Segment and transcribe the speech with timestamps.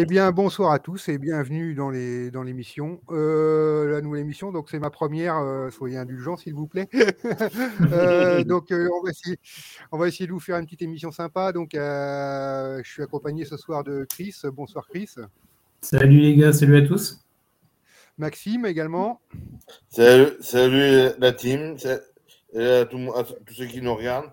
[0.00, 4.52] Eh bien, bonsoir à tous et bienvenue dans les dans l'émission, euh, la nouvelle émission.
[4.52, 5.38] Donc, c'est ma première.
[5.38, 6.88] euh, soyez indulgents, s'il vous plaît.
[7.92, 9.38] Euh, donc, euh, on va essayer,
[9.90, 11.50] on va essayer de vous faire une petite émission sympa.
[11.52, 14.36] Donc, euh, je suis accompagné ce soir de Chris.
[14.52, 15.16] Bonsoir, Chris.
[15.80, 17.24] Salut les gars, salut à tous.
[18.18, 19.20] Maxime également.
[19.88, 21.76] Salut, salut la team,
[22.54, 24.30] à, tout à tous ceux qui nous regardent.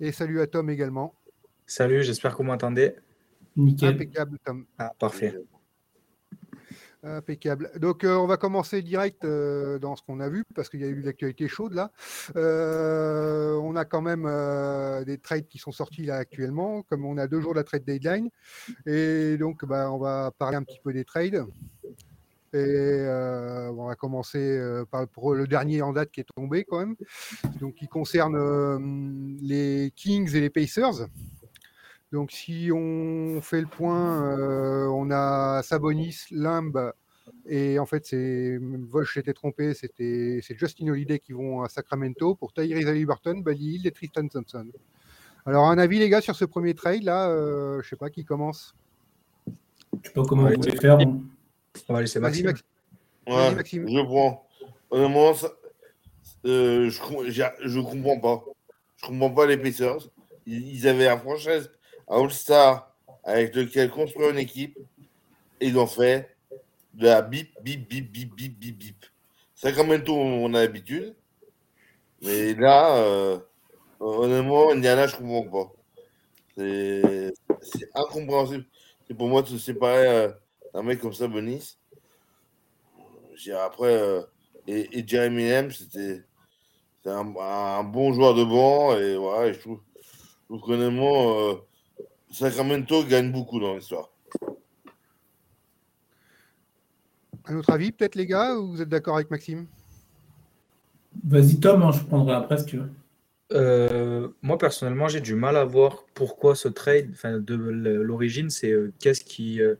[0.00, 1.14] Et salut à Tom également.
[1.66, 2.94] Salut, j'espère que vous m'entendez.
[3.56, 3.94] Nickel.
[3.94, 4.66] Impeccable, Tom.
[4.78, 5.34] Ah, parfait.
[7.02, 7.70] Impeccable.
[7.78, 10.84] Donc, euh, on va commencer direct euh, dans ce qu'on a vu, parce qu'il y
[10.84, 11.92] a eu l'actualité chaude là.
[12.34, 17.16] Euh, on a quand même euh, des trades qui sont sortis là actuellement, comme on
[17.16, 18.28] a deux jours de la trade deadline.
[18.86, 21.44] Et donc, bah, on va parler un petit peu des trades.
[22.52, 26.64] Et euh, on va commencer euh, par pour le dernier en date qui est tombé
[26.64, 26.96] quand même,
[27.60, 28.78] donc qui concerne euh,
[29.42, 31.06] les Kings et les Pacers.
[32.16, 36.92] Donc, si on fait le point, euh, on a Sabonis, Limb,
[37.44, 42.34] et en fait, c'est Volch s'était trompé, c'était c'est Justin Holiday qui vont à Sacramento
[42.34, 44.66] pour Tyrese Haliburton, Buddy Hill et Tristan Thompson.
[45.44, 48.24] Alors, un avis, les gars, sur ce premier trade là, euh, je sais pas qui
[48.24, 48.74] commence.
[50.02, 50.96] Je sais pas comment Ouais, vous voulez faire.
[50.96, 51.22] bon.
[51.86, 52.46] On va laisser Maxime.
[52.46, 52.54] Ouais,
[53.26, 54.48] je prends.
[54.90, 55.52] Honnêtement, ça-
[56.46, 56.98] euh, je,
[57.80, 58.42] comprends pas.
[58.96, 60.08] Je comprends pas les Pacers.
[60.46, 61.70] Ils, ils avaient un franchise
[62.08, 62.92] à All-Star
[63.24, 64.78] avec lequel construire une équipe
[65.60, 66.36] et ils ont fait
[66.94, 69.06] de la bip, bip, bip, bip, bip, bip, bip.
[69.54, 71.14] Sacramento, on a l'habitude.
[72.22, 73.38] Mais là, euh,
[74.00, 75.72] honnêtement, Indiana, je comprends pas.
[76.56, 78.64] C'est incompréhensible.
[79.06, 80.28] C'est pour moi de se séparer euh,
[80.74, 81.78] d'un mec comme ça, Bonis.
[83.64, 84.22] Après, euh,
[84.66, 86.22] et, Jeremy Lamb, c'était
[87.04, 88.96] un, un bon joueur de banc.
[88.96, 89.80] Et voilà, je trouve,
[90.50, 91.54] je trouve euh,
[92.30, 94.10] Sacramento gagne beaucoup dans l'histoire.
[97.46, 99.66] Un autre avis, peut-être, les gars, ou vous êtes d'accord avec Maxime?
[101.24, 102.90] Vas-y Tom, hein, je prendrai après si tu veux.
[103.52, 108.72] Euh, moi, personnellement, j'ai du mal à voir pourquoi ce trade, enfin, de l'origine, c'est
[108.72, 109.76] euh, qu'est-ce qui, euh,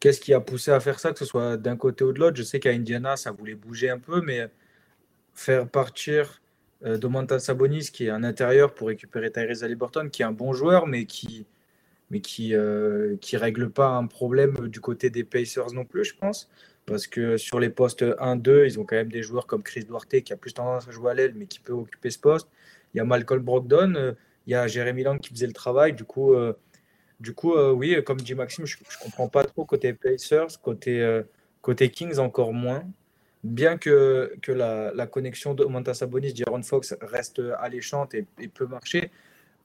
[0.00, 2.36] qu'est-ce qui a poussé à faire ça, que ce soit d'un côté ou de l'autre.
[2.36, 4.48] Je sais qu'à Indiana, ça voulait bouger un peu, mais
[5.32, 6.42] faire partir
[6.84, 10.52] euh, Domantas Sabonis, qui est un intérieur, pour récupérer Tyrese Haliburton, qui est un bon
[10.52, 11.46] joueur, mais qui
[12.14, 16.14] mais qui euh, qui règle pas un problème du côté des Pacers non plus, je
[16.14, 16.48] pense.
[16.86, 20.20] Parce que sur les postes 1-2, ils ont quand même des joueurs comme Chris Duarte
[20.20, 22.48] qui a plus tendance à jouer à l'aile, mais qui peut occuper ce poste.
[22.94, 24.12] Il y a Malcolm Brogdon, euh,
[24.46, 25.92] il y a Jérémy Lamb qui faisait le travail.
[25.94, 26.52] Du coup, euh,
[27.18, 31.00] du coup euh, oui, comme dit Maxime, je ne comprends pas trop côté Pacers, côté,
[31.02, 31.24] euh,
[31.62, 32.84] côté Kings encore moins.
[33.42, 38.66] Bien que, que la, la connexion de Montas Sabonis, Jaron Fox reste alléchante et peut
[38.66, 39.10] marcher,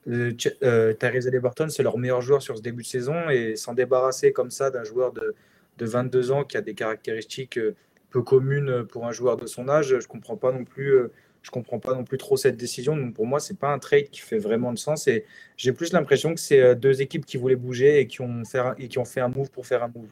[0.07, 3.55] euh, Ch- euh, Tyrese Haliburton, c'est leur meilleur joueur sur ce début de saison et
[3.55, 5.35] s'en débarrasser comme ça d'un joueur de,
[5.77, 7.75] de 22 ans qui a des caractéristiques euh,
[8.09, 10.93] peu communes pour un joueur de son âge, je comprends pas non plus.
[10.95, 11.11] euh,
[11.41, 12.97] je comprends pas non plus trop cette décision.
[12.97, 15.07] Donc pour moi, c'est pas un trade qui fait vraiment de sens.
[15.07, 15.25] Et
[15.57, 18.59] j'ai plus l'impression que c'est euh, deux équipes qui voulaient bouger et qui ont fait
[18.59, 20.09] un, et qui ont fait un move pour faire un move.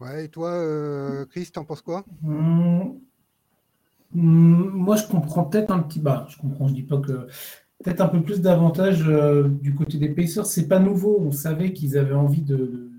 [0.00, 2.04] Ouais, et toi, euh, Chris, t'en penses quoi?
[2.24, 3.00] Hum,
[4.14, 6.00] moi, je comprends peut-être un petit.
[6.00, 7.26] Bah, je comprends, je dis pas que.
[7.84, 10.46] Peut-être un peu plus d'avantages euh, du côté des Pacers.
[10.46, 11.18] C'est pas nouveau.
[11.20, 12.90] On savait qu'ils avaient envie de,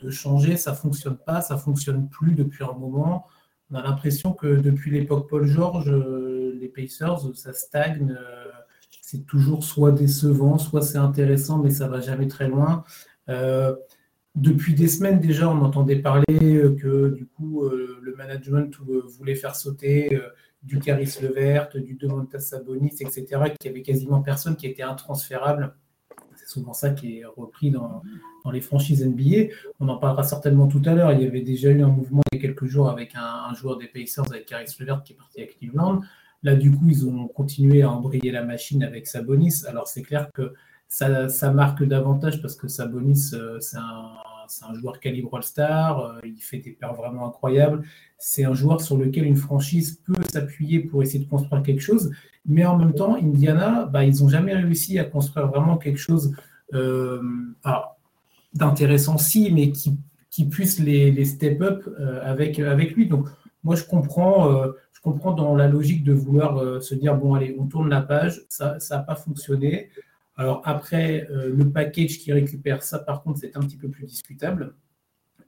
[0.00, 0.56] de- changer.
[0.56, 1.40] Ça fonctionne pas.
[1.42, 3.26] Ça fonctionne plus depuis un moment.
[3.70, 8.16] On a l'impression que depuis l'époque Paul George, euh, les Pacers, ça stagne.
[8.18, 8.44] euh,
[9.02, 12.84] c'est toujours soit décevant, soit c'est intéressant, mais ça va jamais très loin.
[14.36, 19.02] Depuis des semaines déjà, on entendait parler euh, que du coup, euh, le management euh,
[19.06, 20.20] voulait faire sauter
[20.62, 25.74] du Caris Levert, du Domantas Sabonis, etc., qu'il y avait quasiment personne qui était intransférable.
[26.36, 28.02] C'est souvent ça qui est repris dans,
[28.52, 29.52] les franchises NBA.
[29.80, 31.12] On en parlera certainement tout à l'heure.
[31.12, 33.54] Il y avait déjà eu un mouvement il y a quelques jours avec un, un
[33.54, 36.02] joueur des Pacers, avec Caris Levert, qui est parti à Cleveland.
[36.42, 39.64] Là, du coup, ils ont continué à embrayer la machine avec Sabonis.
[39.66, 40.54] Alors, c'est clair que
[40.90, 46.00] ça, marque davantage parce que Sabonis, euh, c'est un, joueur calibre All-Star.
[46.00, 47.84] euh, il fait des paires vraiment incroyables.
[48.18, 52.10] C'est un joueur sur lequel une franchise peut s'appuyer pour essayer de construire quelque chose.
[52.44, 56.34] Mais en même temps, Indiana, bah, ils n'ont jamais réussi à construire vraiment quelque chose
[56.74, 57.22] euh,
[58.54, 59.96] d'intéressant, si, mais qui,
[60.30, 63.06] qui puisse les, les step up euh, avec, avec lui.
[63.06, 63.28] Donc,
[63.62, 64.64] moi, je comprends,
[65.02, 68.78] comprends dans la logique de vouloir se dire bon, allez, on tourne la page, ça
[68.90, 69.90] n'a pas fonctionné.
[70.40, 74.06] Alors, après, euh, le package qui récupère ça, par contre, c'est un petit peu plus
[74.06, 74.74] discutable.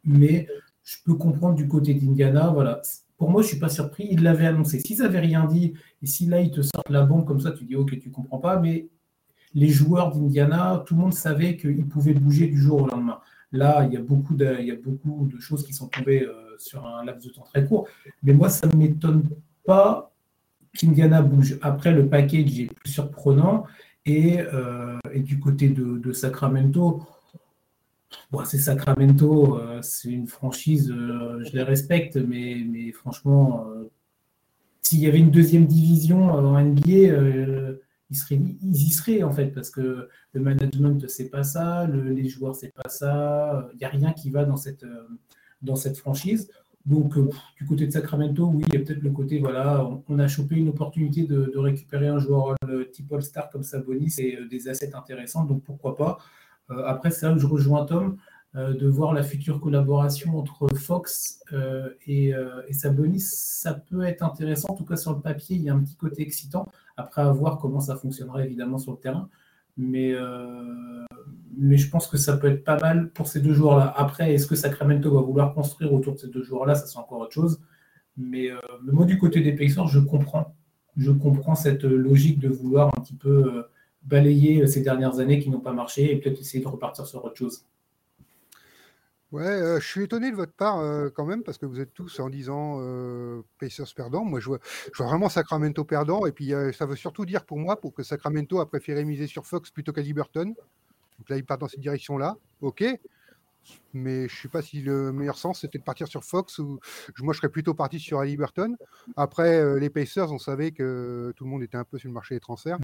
[0.05, 0.47] Mais
[0.85, 2.51] je peux comprendre du côté d'Indiana.
[2.51, 2.83] Voilà.
[3.17, 4.07] Pour moi, je ne suis pas surpris.
[4.11, 4.81] Ils l'avaient annoncé.
[4.81, 5.73] S'ils n'avaient rien dit,
[6.03, 8.37] et si là, ils te sortent la bombe comme ça, tu dis ok, tu comprends
[8.37, 8.91] pas, mais
[9.55, 13.21] les joueurs d'Indiana, tout le monde savait qu'ils pouvaient bouger du jour au lendemain.
[13.51, 16.23] Là, il y a beaucoup de, il y a beaucoup de choses qui sont tombées
[16.23, 17.89] euh, sur un laps de temps très court.
[18.23, 19.27] Mais moi, ça ne m'étonne
[19.65, 20.13] pas
[20.77, 21.59] qu'Indiana bouge.
[21.63, 23.65] Après, le package est plus surprenant.
[24.05, 27.03] Et, euh, du côté de, Sacramento,
[28.45, 33.67] c'est Sacramento, euh, c'est une franchise, je les respecte, mais, franchement,
[34.83, 37.79] s'il y avait une deuxième division en NBA,
[38.31, 42.73] ils, y seraient en fait, parce que le management, c'est pas ça, les joueurs, c'est
[42.73, 45.09] pas ça, il n'y a rien qui va dans cette, euh,
[45.63, 46.51] dans cette franchise.
[46.85, 50.19] Donc, euh, du côté de Sacramento, oui, il y a peut-être le côté, voilà, on,
[50.19, 52.57] a chopé une opportunité de, récupérer un joueur
[52.93, 56.19] type All-Star comme Sabonis et euh, des assets intéressants, donc pourquoi pas.
[56.87, 58.17] après, c'est là que je rejoins Tom,
[58.55, 61.43] de voir la future collaboration entre Fox
[62.07, 62.33] et,
[62.69, 65.75] et, Sabonis, ça peut être intéressant, en tout cas sur le papier, il y a
[65.75, 66.67] un petit côté excitant.
[66.97, 69.29] Après, à voir comment ça fonctionnera évidemment sur le terrain.
[69.77, 71.05] Mais, euh,
[71.57, 73.93] mais je pense que ça peut être pas mal pour ces deux joueurs-là.
[73.97, 76.75] Après, est-ce que Sacramento va vouloir construire autour de ces deux joueurs-là?
[76.75, 77.61] Ça, c'est encore autre chose.
[78.17, 80.55] Mais, euh, moi, du côté des Pacers, je comprends.
[80.97, 83.63] Je comprends cette logique de vouloir un petit peu euh,
[84.03, 87.37] balayer ces dernières années qui n'ont pas marché et peut-être essayer de repartir sur autre
[87.37, 87.65] chose.
[89.33, 91.95] Ouais, euh, je suis étonné de votre part euh, quand même, parce que vous êtes
[91.95, 94.25] tous en disant euh, Pacers perdant.
[94.27, 94.59] Moi, je vois,
[94.93, 96.27] je vois vraiment Sacramento perdant.
[96.27, 99.47] Et puis, ça veut surtout dire pour moi, pour que Sacramento a préféré miser sur
[99.47, 100.55] Fox plutôt qu'à Liberton.
[101.19, 102.37] Donc là, il part dans cette direction-là.
[102.61, 102.85] OK
[103.95, 106.79] mais je ne sais pas si le meilleur sens c'était de partir sur Fox ou
[107.21, 108.77] moi je serais plutôt parti sur Halliburton.
[109.17, 112.15] Après euh, les Pacers, on savait que tout le monde était un peu sur le
[112.15, 112.79] marché des transferts.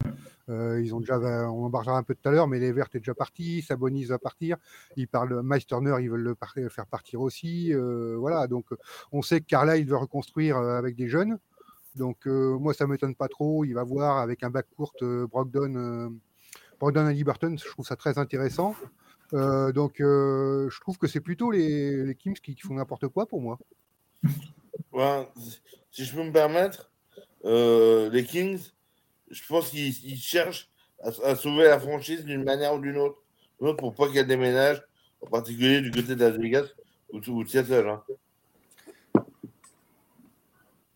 [0.48, 1.18] Euh, ils ont déjà,
[1.50, 4.04] on en parlera un peu tout à l'heure, mais les Verts est déjà parti, Sabonis
[4.06, 4.56] va partir.
[4.96, 7.72] Ils parlent Miles Turner, ils veulent le faire partir aussi.
[7.72, 8.66] Euh, voilà, donc
[9.12, 11.38] on sait que Carla il veut reconstruire avec des jeunes.
[11.96, 13.64] Donc moi ça m'étonne pas trop.
[13.64, 16.12] Il va voir avec un bac court Brogdon,
[16.78, 18.74] Brogdon à Liberton, je trouve ça très intéressant.
[19.34, 23.40] Euh, donc, euh, je trouve que c'est plutôt les, Kings qui, font n'importe quoi pour
[23.40, 23.58] moi.
[25.90, 26.90] si je peux me permettre,
[27.44, 28.60] euh, les Kings,
[29.30, 30.70] je pense qu'ils cherchent
[31.02, 33.18] à, sauver la franchise d'une manière ou d'une autre,
[33.76, 34.82] pour pas qu'elle déménage,
[35.20, 36.66] en particulier du côté de Las Vegas
[37.12, 37.88] ou, de Seattle.
[37.88, 38.02] Hein.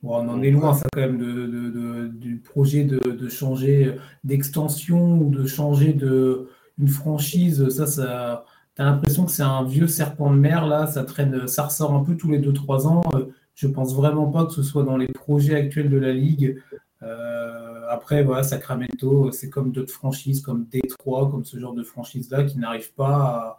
[0.03, 3.95] on en est loin, ça, quand même, du projet de changer
[4.25, 6.49] d'extension ou de changer de,
[6.83, 8.45] une franchise, ça, ça
[8.77, 11.95] tu as l'impression que c'est un vieux serpent de mer, là, ça traîne, ça ressort
[11.95, 13.03] un peu tous les 2-3 ans.
[13.15, 16.59] Euh, je pense vraiment pas que ce soit dans les projets actuels de la Ligue.
[17.03, 22.45] Euh, après, voilà, Sacramento, c'est comme d'autres franchises, comme Détroit, comme ce genre de franchise-là,
[22.45, 23.59] qui n'arrivent pas à,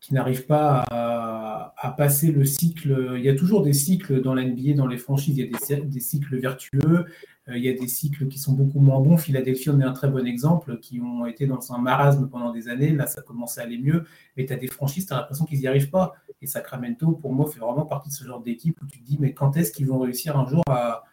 [0.00, 3.14] qui n'arrivent pas à, passer le cycle.
[3.16, 6.00] Il y a toujours des cycles dans l'NBA, dans les franchises, il y a des,
[6.00, 7.06] cycles vertueux,
[7.54, 9.16] il y a des cycles qui sont beaucoup moins bons.
[9.16, 12.68] Philadelphie en est un très bon exemple, qui ont été dans un marasme pendant des
[12.68, 12.90] années.
[12.90, 14.04] Là, ça commence à aller mieux.
[14.36, 16.14] Mais tu as des franchises, tu as l'impression qu'ils n'y arrivent pas.
[16.42, 19.16] Et Sacramento, pour moi, fait vraiment partie de ce genre d'équipe où tu te dis,
[19.20, 21.04] mais quand est-ce qu'ils vont réussir un jour à,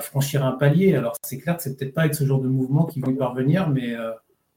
[0.00, 0.94] franchir un palier?
[0.94, 3.16] Alors, c'est clair que c'est peut-être pas avec ce genre de mouvement qu'ils vont y
[3.16, 4.12] parvenir, mais euh,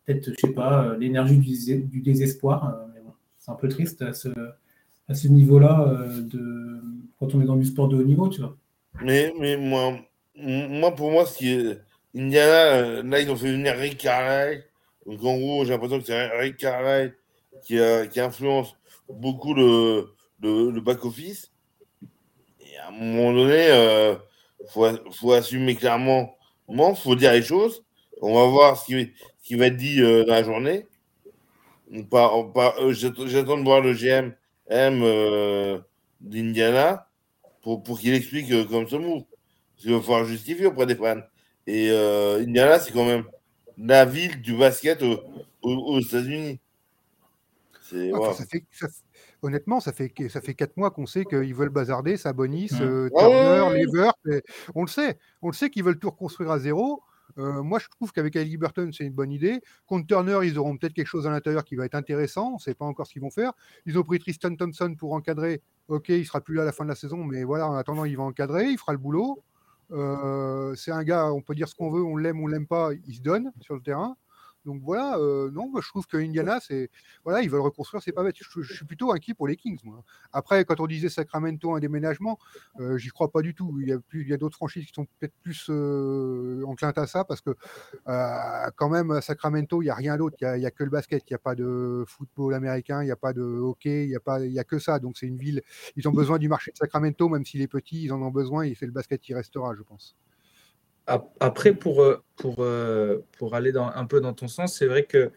[0.05, 2.77] peut-être, je sais pas, euh, l'énergie du, désespoir.
[3.05, 5.97] bon, c'est un peu triste à ce, niveau-là,
[7.19, 8.57] quand on est dans du sport de haut niveau, tu vois.
[9.01, 9.97] Mais, mais moi,
[10.37, 11.79] moi, pour moi, qui est.
[12.15, 14.63] Indiana, euh, là, ils ont fait venir Rick Carlyle.
[15.05, 17.13] Donc, en gros, j'ai l'impression que c'est Rick Carlyle
[17.61, 17.77] qui,
[18.11, 18.75] qui influence
[19.09, 21.51] beaucoup le, le, back-office.
[22.61, 24.15] Et à un moment donné, il euh,
[24.69, 26.35] faut, faut, assumer clairement.
[26.69, 27.83] Il faut dire les choses.
[28.21, 29.11] On va voir ce qui,
[29.43, 30.87] qui va être dit euh, dans la journée.
[31.91, 34.33] J'attends de voir le GM
[34.69, 35.81] M
[36.21, 37.07] d'Indiana
[37.61, 39.23] pour, pour qu'il explique comme ce move.
[39.83, 41.21] Il va falloir justifier auprès des fans.
[41.67, 43.23] Et euh, Indiana, c'est quand même
[43.77, 45.03] la ville du basket
[45.61, 46.59] aux, États-Unis.
[49.41, 52.81] honnêtement, ça fait, ça fait quatre mois qu'on sait qu'ils veulent bazarder Sabonis, mmh.
[52.81, 54.13] euh, Turner, Levert.
[54.73, 55.17] On le sait.
[55.41, 57.03] On le sait qu'ils veulent tout reconstruire à zéro.
[57.37, 59.61] Euh, moi, je trouve qu'avec Ali Burton, c'est une bonne idée.
[59.87, 62.51] Contre Turner, ils auront peut-être quelque chose à l'intérieur qui va être intéressant.
[62.51, 63.53] On ne sait pas encore ce qu'ils vont faire.
[63.85, 65.61] Ils ont pris Tristan Thompson pour encadrer.
[65.87, 68.05] Ok, il sera plus là à la fin de la saison, mais voilà, en attendant,
[68.05, 69.43] il va encadrer, il fera le boulot.
[69.91, 72.91] Euh, c'est un gars, on peut dire ce qu'on veut, on l'aime, on l'aime pas,
[73.07, 74.17] il se donne sur le terrain.
[74.65, 76.89] Donc voilà, euh, non, je trouve que Indiana, c'est
[77.23, 78.35] voilà, ils veulent reconstruire, c'est pas bête.
[78.37, 79.79] Je, suis plutôt inquiet pour les Kings.
[79.83, 80.03] Moi.
[80.33, 82.39] Après, quand on disait Sacramento un déménagement,
[82.79, 83.77] euh, j'y crois pas du tout.
[83.81, 87.55] Il y a, y d'autres franchises qui sont peut-être plus euh, à ça parce que
[88.75, 90.35] quand même à Sacramento, il y a rien d'autre.
[90.41, 91.23] Il y, a, que le basket.
[91.29, 94.15] Il n'y a pas de football américain, il n'y a pas de hockey, il n'y
[94.15, 94.99] a pas, il y a que ça.
[94.99, 95.61] Donc c'est une ville.
[95.95, 98.63] Ils ont besoin du marché de Sacramento, même s'il est petit, ils en ont besoin
[98.63, 100.15] et c'est le basket qui restera, je pense.
[101.07, 105.31] Après, pour, euh, pour, euh, pour aller un peu dans ton sens, c'est vrai que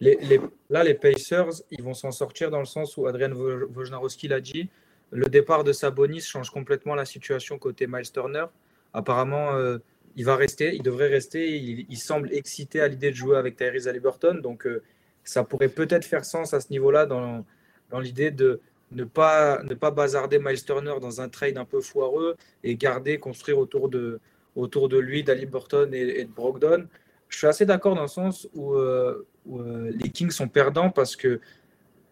[0.00, 4.68] là, les Pacers, ils vont s'en sortir dans le sens où Adrian Wojnarowski l'a dit.
[5.10, 8.46] Le départ de Sabonis change complètement la situation côté Miles Turner.
[8.92, 9.78] Apparemment, euh,
[10.16, 11.56] il va rester, il devrait rester.
[11.56, 14.40] Il, semble excité à l'idée de jouer avec Tyrese Haliburton.
[14.42, 14.68] Donc,
[15.24, 17.46] ça pourrait peut-être faire sens à ce niveau-là dans,
[17.90, 18.60] dans l'idée de
[18.92, 23.18] ne pas, ne pas bazarder Miles Turner dans un trade un peu foireux et garder,
[23.18, 24.20] construire autour de,
[24.56, 26.86] autour de lui, d'Ali Burton et, de Brogdon.
[27.28, 31.16] Je suis assez d'accord dans le sens où, euh, euh, les Kings sont perdants parce
[31.16, 31.40] que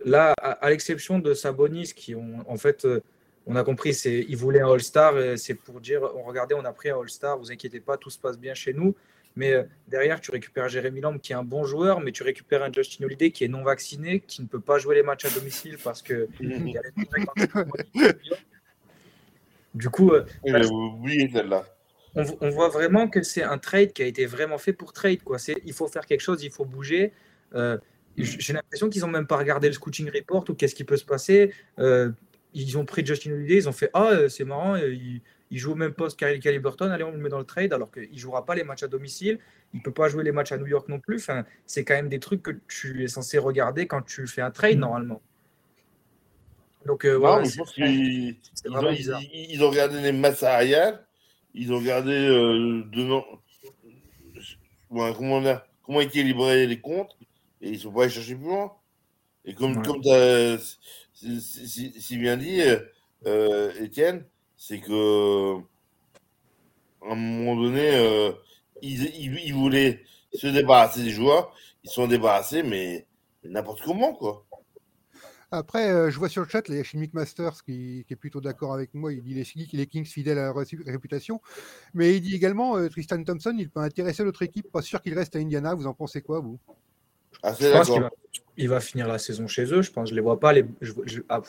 [0.04, 3.00] là, à, l'exception de Sabonis, qui ont en fait, euh,
[3.46, 6.90] on a compris, c'est ils voulaient un All-Star, c'est pour dire, regardez, on a pris
[6.90, 8.94] un All-Star, vous inquiétez pas, tout se passe bien chez nous.
[9.34, 9.54] Mais
[9.88, 13.06] derrière, tu récupères Jérémy Lamb qui est un bon joueur, mais tu récupères un Justin
[13.06, 16.02] Holiday qui est non vacciné, qui ne peut pas jouer les matchs à domicile parce
[16.02, 16.28] que
[19.74, 20.12] du coup,
[20.44, 21.64] oublié celle-là
[22.14, 25.22] on, voit vraiment que c'est un trade qui a été vraiment fait pour trade.
[25.22, 25.38] Quoi.
[25.64, 27.12] Il faut faire quelque chose, il faut bouger.
[27.54, 27.78] Euh,
[28.16, 31.04] j'ai l'impression qu'ils n'ont même pas regardé le scouting report ou qu'est-ce qui peut se
[31.04, 31.54] passer.
[31.78, 32.10] Euh,
[32.52, 35.72] ils ont pris Justin Holiday, ils ont fait Ah, euh, c'est marrant, il, il, joue
[35.72, 38.18] au même poste qu'Ali Burton, allez, on le met dans le trade, alors qu'il ne
[38.18, 39.38] jouera pas les matchs à domicile,
[39.72, 41.16] il ne peut pas jouer les matchs à New York non plus.
[41.16, 44.50] Enfin, c'est quand même des trucs que tu es censé regarder quand tu fais un
[44.50, 45.22] trade normalement.
[46.84, 50.98] Donc, voilà, je pense ils, ils, ont regardé les masses arrière
[51.54, 52.82] ils ont gardé euh,
[54.90, 55.42] comment,
[55.82, 57.16] comment équilibrer les comptes
[57.60, 58.72] et ils ne sont pas allés chercher plus loin.
[59.44, 60.78] Et comme, comme tu as
[61.14, 62.60] si, bien dit,
[63.26, 64.24] euh, Étienne,
[64.56, 65.58] c'est que
[67.02, 68.32] à un moment donné, euh,
[68.80, 73.06] ils, ils, voulaient se débarrasser des joueurs, ils sont débarrassés, mais
[73.44, 74.44] n'importe comment, quoi.
[75.54, 78.40] Après, euh, je vois sur le chat, il y a Chimic Masters qui, est plutôt
[78.40, 79.12] d'accord avec moi.
[79.12, 81.42] Il dit les, les Kings fidèles à leur réputation.
[81.92, 84.72] Mais il dit également euh, Tristan Thompson, il peut intéresser l'autre équipe.
[84.72, 85.74] Pas sûr qu'il reste à Indiana.
[85.74, 86.58] Vous en pensez quoi, vous?
[87.42, 87.90] Ah, Je pense
[88.56, 89.82] qu'il va, finir la saison chez eux.
[89.82, 90.54] Je pense je les vois pas.
[90.54, 90.64] Les,
[91.28, 91.42] ah,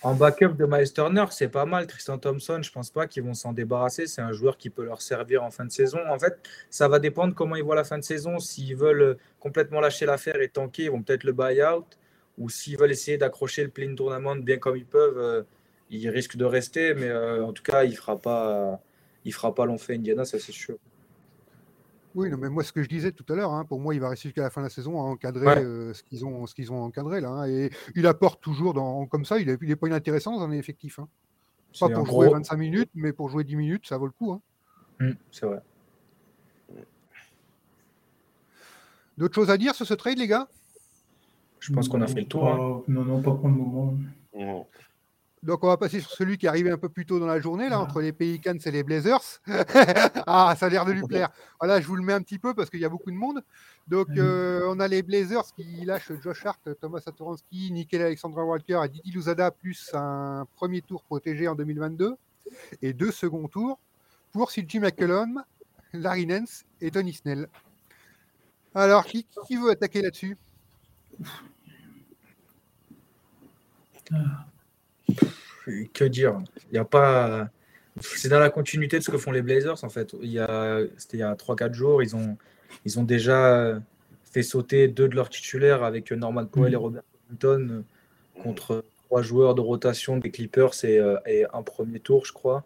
[0.00, 1.86] en backup de Miles Turner, c'est pas mal.
[1.86, 4.06] Tristan Thompson, je pense pas qu'ils vont s'en débarrasser.
[4.06, 5.98] C'est un joueur qui peut leur servir en fin de saison.
[6.08, 6.38] En fait,
[6.70, 8.38] ça va dépendre comment ils voient la fin de saison.
[8.38, 11.98] S'ils veulent complètement lâcher l'affaire et tanker, ils vont peut-être le buy-out
[12.38, 15.42] ou s'ils veulent essayer d'accrocher le plein tournament bien comme ils peuvent, euh,
[15.90, 16.94] ils risquent de rester.
[16.94, 18.80] Mais euh, en tout cas, il ne fera pas,
[19.24, 20.76] il fera pas long fait Indiana, ça c'est sûr.
[22.14, 24.00] Oui, non, mais moi, ce que je disais tout à l'heure, hein, pour moi, il
[24.00, 26.54] va rester jusqu'à la fin de la saison à encadrer euh, ce qu'ils ont, ce
[26.54, 27.28] qu'ils ont encadré là.
[27.28, 29.40] Hein, et il apporte toujours dans, comme ça.
[29.40, 31.00] Il n'est pas inintéressant dans un effectif.
[31.00, 31.08] Hein.
[31.80, 34.32] Pas pour jouer 25 minutes, mais pour jouer 10 minutes, ça vaut le coup.
[34.32, 34.40] Hein.
[35.00, 35.60] Mmh, c'est vrai.
[39.18, 40.48] D'autres choses à dire sur ce trade, les gars?
[41.64, 42.46] Je pense qu'on a fait le tour.
[42.46, 42.82] Hein.
[42.88, 43.96] Non, non, pas pour le moment.
[45.42, 47.40] Donc on va passer sur celui qui est arrivé un peu plus tôt dans la
[47.40, 49.40] journée, là, entre les Pelicans et les Blazers.
[50.26, 51.30] ah, ça a l'air de lui plaire.
[51.58, 53.42] Voilà, je vous le mets un petit peu parce qu'il y a beaucoup de monde.
[53.88, 58.82] Donc euh, on a les Blazers qui lâchent Josh Hart, Thomas Satoransky, Nickel Alexandra Walker
[58.84, 62.14] et Didi Luzada, plus un premier tour protégé en 2022
[62.82, 63.78] et deux seconds tours
[64.32, 65.42] pour CJ McCollum,
[65.94, 67.48] Larry Nance et Tony Snell.
[68.74, 70.36] Alors, qui, qui veut attaquer là-dessus?
[75.92, 77.48] Que dire Il y a pas.
[78.00, 80.14] C'est dans la continuité de ce que font les Blazers en fait.
[80.20, 82.36] Il y a, c'était il y a 3-4 jours, ils ont,
[82.84, 83.80] ils ont déjà
[84.24, 87.84] fait sauter deux de leurs titulaires avec Norman Powell et Robert Covington
[88.42, 92.64] contre trois joueurs de rotation des Clippers et, euh, et, un premier tour, je crois.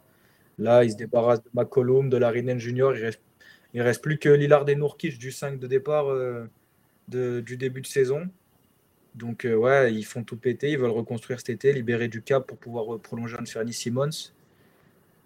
[0.59, 2.97] Là, ils se débarrassent de McCollum, de Larinen Junior.
[2.97, 3.21] Il reste,
[3.75, 6.49] il reste plus que Lillard et Nourkic du 5 de départ euh,
[7.09, 8.29] de, du début de saison.
[9.19, 10.71] Donc, euh, ouais, ils font tout péter.
[10.71, 14.33] Ils veulent reconstruire cet été, libérer du cap pour pouvoir euh, prolonger Anthony Simmons.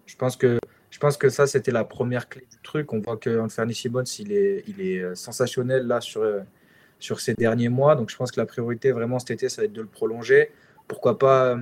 [0.07, 0.59] Je pense que,
[0.89, 2.91] je pense que ça, c'était la première clé du truc.
[2.91, 6.25] On voit que Anthony Simmons, il est, il est euh, sensationnel là sur,
[6.99, 7.95] sur ces derniers mois.
[7.95, 10.49] Donc, je pense que la priorité vraiment cet été, ça va être de le prolonger.
[10.87, 11.57] Pourquoi pas,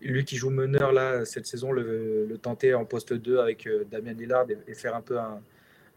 [0.00, 4.46] lui qui joue meneur là cette saison, le, tenter en poste 2 avec Damien Lillard
[4.66, 5.40] et, faire un peu un,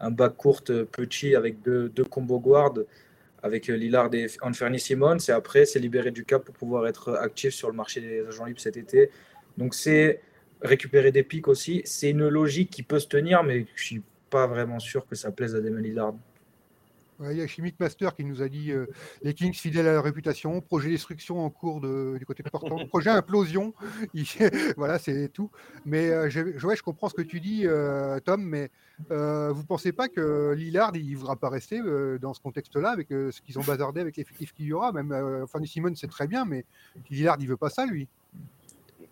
[0.00, 2.78] un court petit avec deux, deux combo guards
[3.42, 5.18] avec euh, Lillard et Anthony Simmons.
[5.28, 8.44] Et après, c'est libéré du cap pour pouvoir être actif sur le marché des agents
[8.44, 9.10] libres cet été.
[9.56, 10.20] Donc, c'est
[10.60, 11.82] récupérer des pics aussi.
[11.84, 15.30] C'est une logique qui peut se tenir, mais je suis pas vraiment sûr que ça
[15.30, 16.14] plaise à Damon Lillard.
[17.30, 18.86] Il y a Chimic Master qui nous a dit euh,
[19.22, 23.10] les Kings fidèles à leur réputation, projet destruction en cours du côté de Portland, projet
[23.10, 23.74] implosion.
[24.76, 25.50] voilà, c'est tout.
[25.84, 27.66] Mais euh, je, je, comprends ce que tu dis,
[28.24, 28.70] Tom, mais
[29.10, 32.90] euh, vous pensez pas que Lillard il ne voudra pas rester euh, dans ce contexte-là
[32.90, 34.92] avec euh, ce qu'ils ont bazardé avec l'effectif qu'il y aura?
[34.92, 36.64] Même Fanny Simon c'est très bien, mais
[37.10, 38.08] Lillard il veut pas ça lui.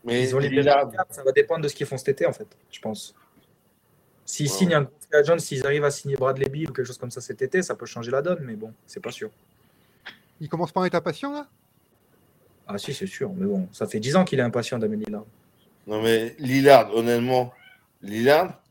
[0.05, 0.90] Mais Lillard...
[1.11, 3.14] ça va dépendre de ce qu'ils font cet été en fait, je pense.
[4.30, 6.99] S'ils Ouais, signent un free agent, s'ils arrivent à signer Bradley Beal ou quelque chose
[6.99, 9.28] comme ça cet été, ça peut changer la donne, mais bon, c'est pas sûr.
[10.40, 11.49] Il commence pas à être impatient là?
[12.68, 15.25] Ah si, c'est sûr, mais bon, ça fait 10 ans qu'il est impatient Damien Lillard.
[15.88, 17.52] Non, mais Lillard, honnêtement,
[18.02, 18.62] Lillard,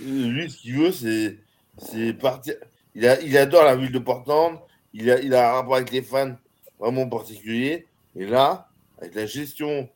[0.00, 1.38] lui, ce qu'il veut, c'est,
[1.78, 2.56] c'est partir.
[2.96, 4.58] Il, a, il adore la ville de Portland.
[4.92, 6.34] Il a, il a un rapport avec les fans
[6.80, 7.86] vraiment particulier.
[8.16, 8.68] Et là,
[8.98, 9.88] avec la gestion de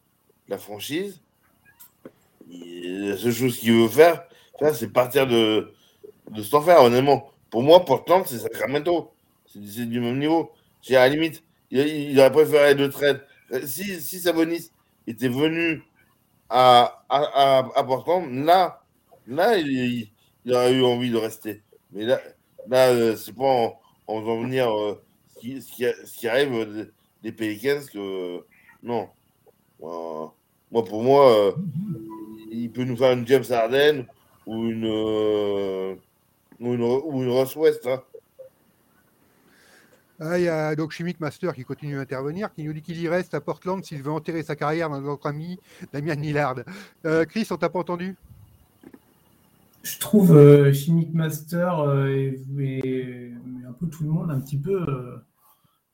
[0.51, 1.21] la franchise,
[2.49, 4.25] il- la seule chose qu'il veut faire,
[4.59, 5.73] faire, c'est partir de,
[6.31, 7.31] de cet enfer, honnêtement.
[7.51, 9.13] Pour moi, Portland, c'est Sacramento.
[9.47, 10.53] C'est, c'est du même niveau.
[10.83, 13.25] J'ai à la limite, il, aurait préféré de trade.
[13.65, 14.71] Si, si Sabonis
[15.07, 15.83] était venu
[16.49, 18.83] à, à, à, Portland, là,
[19.27, 20.11] là il,
[20.51, 21.63] aurait eu envie de rester.
[21.93, 22.21] Mais là,
[22.69, 23.73] là euh, c'est pas
[24.07, 25.03] en, faisant venir euh,
[25.35, 25.87] ce, qui, ce, qui,
[26.19, 28.45] qui arrive euh, des Pelicans que.
[28.83, 29.09] non.
[29.81, 31.55] Moi, pour moi,
[32.51, 34.07] il peut nous faire une James Harden
[34.49, 34.87] ou une.
[34.87, 35.95] euh,
[36.61, 37.87] ou une, ou une Ross West.
[37.87, 38.03] hein.
[40.21, 43.01] Ah, Il y a donc Chimic Master qui continue à intervenir, qui nous dit qu'il
[43.01, 45.61] y reste à Portland s'il veut enterrer sa carrière dans notre ami
[45.93, 46.57] Damien Lillard.
[47.05, 48.17] Euh, Chris, on t'a pas entendu?
[49.85, 53.33] Je trouve euh, Chimic Master euh, et, et-
[53.69, 55.17] un peu tout le monde un petit peu, euh,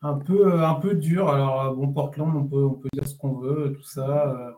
[0.01, 1.29] un peu, un peu dur.
[1.29, 4.55] Alors, bon, Portland, on peut, on peut dire ce qu'on veut, tout ça.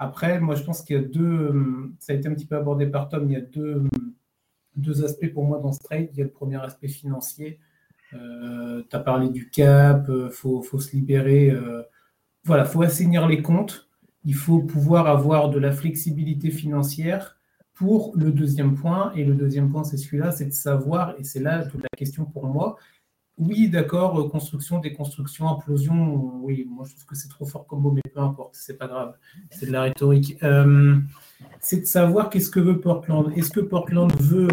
[0.00, 0.04] Euh.
[0.04, 1.22] Après, moi, je pense qu'il y a deux.
[1.24, 3.26] euh, Ça a été un petit peu abordé par Tom.
[3.30, 3.88] Il y a deux, euh,
[4.76, 6.08] deux aspects pour moi dans ce trade.
[6.12, 7.60] Il y a le premier aspect financier.
[8.12, 8.16] tu
[8.96, 11.50] as parlé du cap, il faut, faut se libérer.
[11.50, 11.82] euh,
[12.44, 13.88] voilà, il faut assainir les comptes.
[14.24, 17.38] Il faut pouvoir avoir de la flexibilité financière
[17.74, 19.12] pour le deuxième point.
[19.14, 22.24] Et le deuxième point, c'est celui-là, c'est de savoir, et c'est là toute la question
[22.24, 22.76] pour moi.
[23.38, 27.80] Oui, d'accord, euh, construction, déconstruction, implosion, oui, moi je trouve que c'est trop fort comme
[27.82, 29.14] mot, mais peu importe, c'est pas grave,
[29.50, 30.36] c'est de la rhétorique.
[30.42, 30.96] Euh,
[31.60, 33.30] c'est de savoir qu'est-ce que veut Portland.
[33.36, 34.48] Est-ce que Portland veut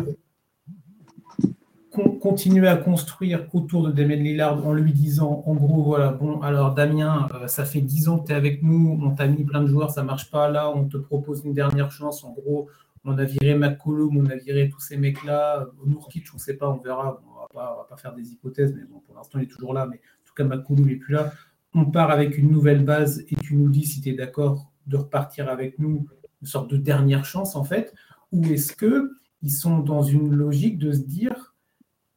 [1.91, 6.41] con- continuer à construire autour de Damien Lillard en lui disant, en gros, voilà, bon,
[6.41, 9.45] alors Damien, euh, ça fait 10 ans que tu es avec nous, on t'a mis
[9.45, 12.67] plein de joueurs, ça marche pas, là, on te propose une dernière chance, en gros,
[13.05, 16.69] on a viré McCollum, on a viré tous ces mecs-là, Nourkic, on ne sait pas,
[16.69, 19.47] on verra, on on va pas faire des hypothèses, mais bon, pour l'instant, il est
[19.47, 21.33] toujours là, mais en tout cas, McCollum n'est plus là.
[21.73, 24.97] On part avec une nouvelle base et tu nous dis si tu es d'accord de
[24.97, 26.07] repartir avec nous,
[26.41, 27.93] une sorte de dernière chance, en fait,
[28.31, 29.11] ou est-ce que
[29.41, 31.53] ils sont dans une logique de se dire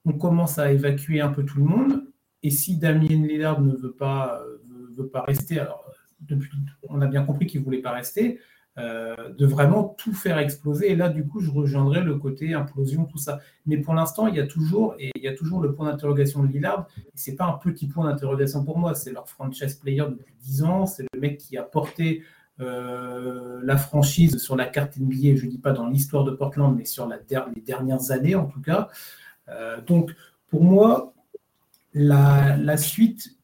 [0.06, 2.04] on commence à évacuer un peu tout le monde.
[2.42, 4.58] Et si Damien Lillard ne veut pas, euh,
[4.96, 5.84] veut, pas rester, alors
[6.20, 6.56] depuis,
[6.88, 8.38] on a bien compris qu'il ne voulait pas rester,
[8.78, 10.92] euh, de vraiment tout faire exploser.
[10.92, 13.40] Et là, du coup, je rejoindrai le côté implosion, tout ça.
[13.64, 16.42] Mais pour l'instant, il y a toujours, et il y a toujours le point d'interrogation
[16.42, 16.86] de Lillard.
[16.98, 20.64] Et c'est pas un petit point d'interrogation pour moi, c'est leur franchise player depuis 10
[20.64, 20.84] ans.
[20.84, 22.22] C'est le mec qui a porté
[22.60, 26.74] euh, la franchise sur la carte NBA, je ne dis pas dans l'histoire de Portland,
[26.76, 28.88] mais sur les dernières années en tout cas.
[29.48, 30.14] Euh, donc,
[30.48, 31.14] pour moi,
[31.94, 33.35] la suite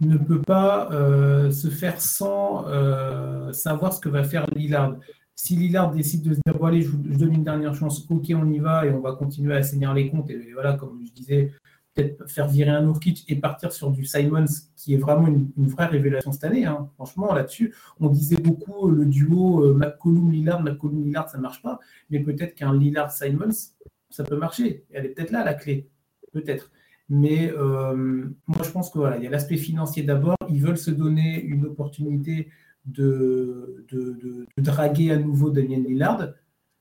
[0.00, 4.96] ne peut pas euh, se faire sans euh, savoir ce que va faire Lillard.
[5.36, 8.50] Si Lillard décide de se dire, bon allez, je, donne une dernière chance, ok, on
[8.50, 11.52] y va et on va continuer à assainir les comptes, et voilà, comme je disais,
[11.92, 15.86] peut-être faire virer un Nourkic et partir sur du Simons, qui est vraiment une, vraie
[15.86, 16.64] révélation cette année.
[16.66, 16.90] hein.
[16.94, 21.78] Franchement, là-dessus, on disait beaucoup euh, le duo McCollum-Lillard, McCollum-Lillard, ça ne marche pas,
[22.10, 23.74] mais peut-être qu'un Lillard-Simons,
[24.10, 24.84] ça peut marcher.
[24.92, 25.88] Elle est peut-être là la clé,
[26.32, 26.70] peut-être.
[27.08, 30.36] Mais euh, moi, je pense que voilà, il y a l'aspect financier d'abord.
[30.48, 32.50] Ils veulent se donner une opportunité
[32.86, 33.84] de,
[34.56, 36.28] draguer à nouveau Damien Lillard.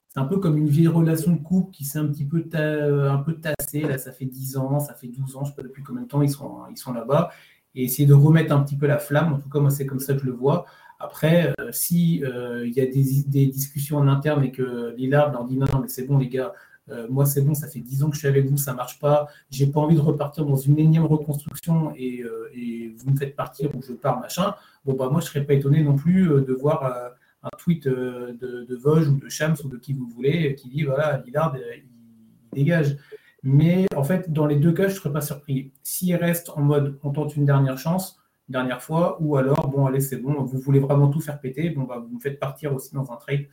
[0.09, 3.17] C'est un peu comme une vieille relation de couple qui s'est un petit peu, un
[3.17, 3.81] peu tassée.
[3.81, 6.03] Là, ça fait 10 ans, ça fait 12 ans, je ne sais pas depuis combien
[6.03, 7.31] de temps ils sont, ils sont là-bas.
[7.75, 9.33] Et essayer de remettre un petit peu la flamme.
[9.33, 10.65] En tout cas, moi, c'est comme ça que je le vois.
[10.99, 15.43] Après, euh, si euh, y a des, des, discussions en interne et que Lillard leur
[15.43, 16.53] dit non, non, mais c'est bon, les gars,
[16.89, 18.77] euh, moi, c'est bon, ça fait 10 ans que je suis avec vous, ça ne
[18.77, 19.27] marche pas.
[19.49, 23.35] J'ai pas envie de repartir dans une énième reconstruction et, euh, et, vous me faites
[23.35, 24.55] partir ou je pars, machin.
[24.85, 27.87] Bon, bah, moi, je ne serais pas étonné non plus euh, de voir un tweet
[27.87, 31.83] de, de ou de Shams ou de qui vous voulez qui dit voilà, Lillard, il,
[32.53, 32.97] dégage.
[33.43, 35.71] Mais en fait, dans les deux cas, je ne serais pas surpris.
[35.83, 39.99] S'il reste en mode on tente une dernière chance, dernière fois, ou alors, bon, allez,
[39.99, 43.11] c'est bon, vous voulez vraiment tout faire péter, bah, vous me faites partir aussi dans
[43.11, 43.45] un trade.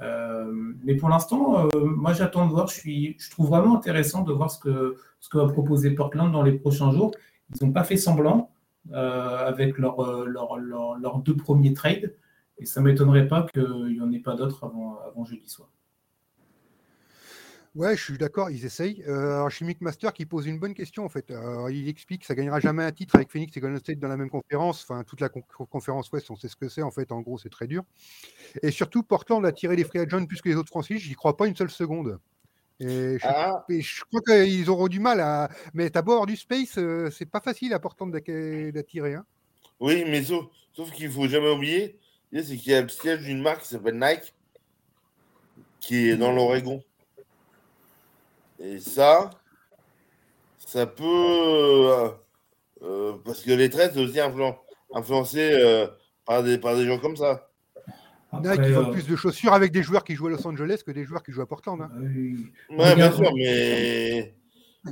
[0.00, 0.52] Euh,
[0.84, 2.68] mais pour l'instant, euh, moi j'attends de voir.
[2.68, 6.52] Je, trouve vraiment intéressant de voir ce que, ce que va proposer Portland dans les
[6.52, 7.12] prochains jours.
[7.54, 8.50] Ils n'ont pas fait semblant
[8.92, 12.14] euh, avec leurs leur, leur, leur deux premiers trades.
[12.58, 15.68] Et ça ne m'étonnerait pas qu'il n'y en ait pas d'autres avant, avant jeudi soir.
[17.76, 19.04] Ouais, je suis d'accord, ils essayent.
[19.06, 21.30] Euh, alors, Chimic Master qui pose une bonne question en fait.
[21.30, 24.08] Alors, il explique que ça gagnera jamais un titre avec Phoenix et Golden State dans
[24.08, 24.82] la même conférence.
[24.82, 27.12] Enfin, toute la con- conférence Ouest, on sait ce que c'est en fait.
[27.12, 27.84] En gros, c'est très dur.
[28.62, 31.00] Et surtout, Portland a tiré les free agents plus que les autres franchises.
[31.02, 32.18] J'y crois pas une seule seconde.
[32.80, 35.50] Et je, Ah, et je crois qu'ils auront du mal à.
[35.74, 39.14] Mais t'as beau avoir du space, euh, c'est pas facile à Portland d'attirer.
[39.14, 39.26] Hein.
[39.80, 41.98] oui, mais sauf, sauf qu'il faut jamais oublier,
[42.32, 44.34] c'est qu'il y a le siège d'une marque qui s'appelle Nike,
[45.80, 46.82] qui est dans l'Oregon.
[48.58, 49.30] Et ça,
[50.58, 51.04] ça peut.
[51.04, 52.08] euh,
[52.82, 54.54] euh, parce que les traites, c'est aussi influ-
[54.94, 55.86] influencé euh,
[56.24, 57.48] par, des, par des gens comme ça.
[58.32, 60.82] Après, ils vendent euh, plus de chaussures avec des joueurs qui jouent à Los Angeles
[60.84, 61.80] que des joueurs qui jouent à Portland.
[61.80, 61.90] Hein.
[61.96, 64.34] euh, Ouais, bien sûr, mais,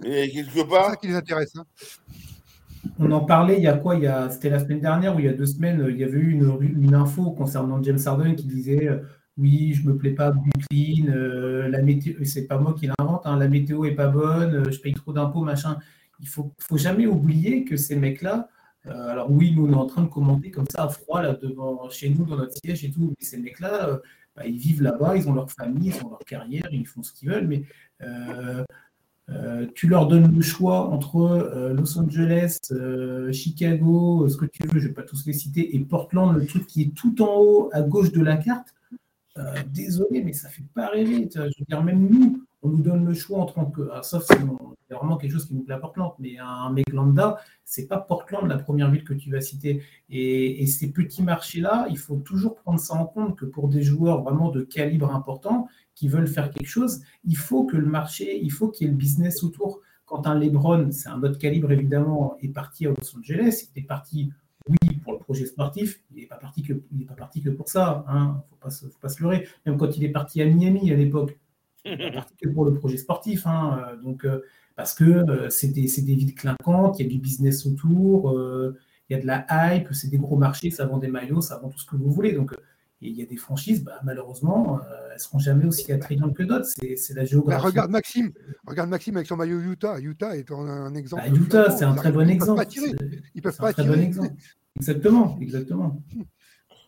[0.03, 1.55] mais quelque C'est part, ça qui les intéresse.
[1.57, 1.64] Hein.
[2.98, 3.96] On en parlait il y a quoi?
[3.96, 6.05] Il y a, C'était la semaine dernière ou il y a deux semaines, il y
[6.05, 8.98] avait eu une, une info concernant James Harden qui disait euh,
[9.37, 13.37] Oui, je me plais pas Brooklyn, euh, la météo, c'est pas moi qui l'invente, hein,
[13.37, 15.79] la météo est pas bonne, euh, je paye trop d'impôts, machin.
[16.20, 18.49] Il faut, faut jamais oublier que ces mecs-là,
[18.87, 21.35] euh, alors oui, nous on est en train de commenter comme ça à froid là,
[21.35, 23.99] devant, chez nous dans notre siège et tout, mais ces mecs-là, euh,
[24.37, 27.12] bah, ils vivent là-bas, ils ont leur famille, ils ont leur carrière, ils font ce
[27.12, 27.64] qu'ils veulent, mais
[29.75, 32.59] tu leur donnes le choix entre Los Angeles,
[33.33, 36.66] Chicago, ce que tu veux, je vais pas tous les citer, et Portland, le truc
[36.66, 38.75] qui est tout en haut à gauche de la carte.
[39.37, 41.29] Euh, désolé, mais ça fait pas rêver.
[41.35, 44.35] Je veux dire, même nous, on nous donne le choix en tant ah, sauf si
[44.88, 47.99] c'est vraiment quelque chose qui nous plaît à Portland, mais un mec lambda, c'est pas
[47.99, 49.83] Portland la première ville que tu vas citer.
[50.09, 53.83] Et, et ces petits marchés-là, il faut toujours prendre ça en compte que pour des
[53.83, 58.38] joueurs vraiment de calibre important qui veulent faire quelque chose, il faut que le marché,
[58.40, 59.81] il faut qu'il y ait le business autour.
[60.07, 63.87] Quand un LeBron, c'est un autre calibre évidemment, est parti à Los Angeles, il est
[63.87, 64.33] parti,
[64.68, 67.50] oui, pour le projet sportif, il n'est pas parti que, il est pas parti que
[67.50, 69.46] pour ça, hein, faut pas se, faut pas se leurrer.
[69.66, 71.38] Même quand il est parti à Miami à l'époque,
[71.85, 74.42] il n'est pas parti que pour le projet sportif, hein, euh, donc euh,
[74.74, 78.33] parce que euh, c'est des, des villes clinquantes, il y a du business autour,
[79.11, 81.59] il y a de la hype, c'est des gros marchés, ça vend des maillots, ça
[81.59, 82.33] vend tout ce que vous voulez.
[82.33, 82.55] Donc,
[83.05, 86.43] et il y a des franchises, bah, malheureusement, euh, elles seront jamais aussi attrayantes que
[86.43, 86.64] d'autres.
[86.67, 87.67] C'est c'est la Bah, géographie.
[87.67, 88.33] regarde Maxime,
[88.67, 89.99] regarde Maxime avec son maillot Utah.
[90.01, 91.23] Utah est un, un exemple.
[91.29, 92.57] Bah, Utah, c'est un très bon ils peuvent exemple.
[92.57, 92.88] pas tirer.
[92.99, 93.97] C'est Ils peuvent c'est pas un très tirer.
[93.97, 94.33] bon exemple.
[94.77, 96.03] Exactement, exactement.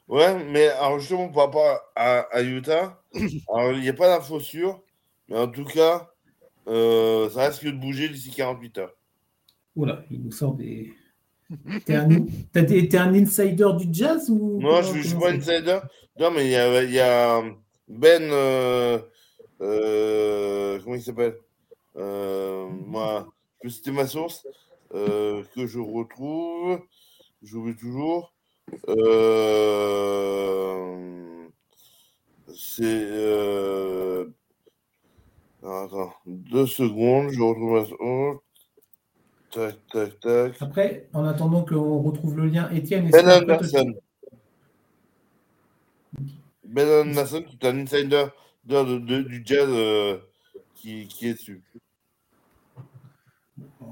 [0.09, 3.03] Ouais, mais alors justement par rapport à, à Utah,
[3.55, 4.81] alors il n'y a pas d'infos sûres,
[5.29, 6.11] mais en tout cas,
[6.69, 8.95] euh, ça risque de bouger d'ici 48 heures.
[9.75, 10.93] Oula, il nous sort des.
[11.85, 12.09] T'es un,
[12.53, 15.79] t'es un insider du jazz ou Non, je ne suis pas insider.
[16.19, 17.43] Non, mais il y a, il y a
[17.89, 18.23] Ben.
[18.23, 18.99] euh,
[19.61, 21.37] euh, comment il s'appelle?
[21.97, 23.27] Euh, Moi,
[23.59, 24.47] je peux citer ma source
[24.95, 26.81] euh, que je retrouve.
[27.43, 28.35] J'oublie toujours.
[32.55, 34.27] C'est.
[35.63, 38.41] Attends, deux secondes, je retrouve ma source.
[39.51, 40.55] Tac, tac, tac.
[40.61, 43.95] Après, en attendant qu'on retrouve le lien, Étienne, Ben Anderson.
[46.65, 48.27] Ben Anderson, qui est un insider
[48.65, 50.19] de, de- de- du jazz euh,
[50.75, 51.63] qui, qui est dessus.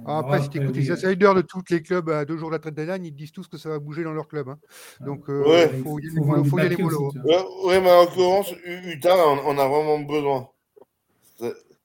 [0.07, 2.51] Ah, Après, si tu écoutes oui, les insiders de tous les clubs à deux jours
[2.51, 4.49] de la deadline, ils disent tous que ça va bouger dans leur club.
[4.49, 4.59] hein.
[5.01, 5.71] Donc, euh, Ouais.
[5.79, 6.09] il faut y
[6.45, 7.11] faut y aller mollo.
[7.25, 10.49] Ouais, ouais, mais en l'occurrence, Utah, on, on a vraiment besoin.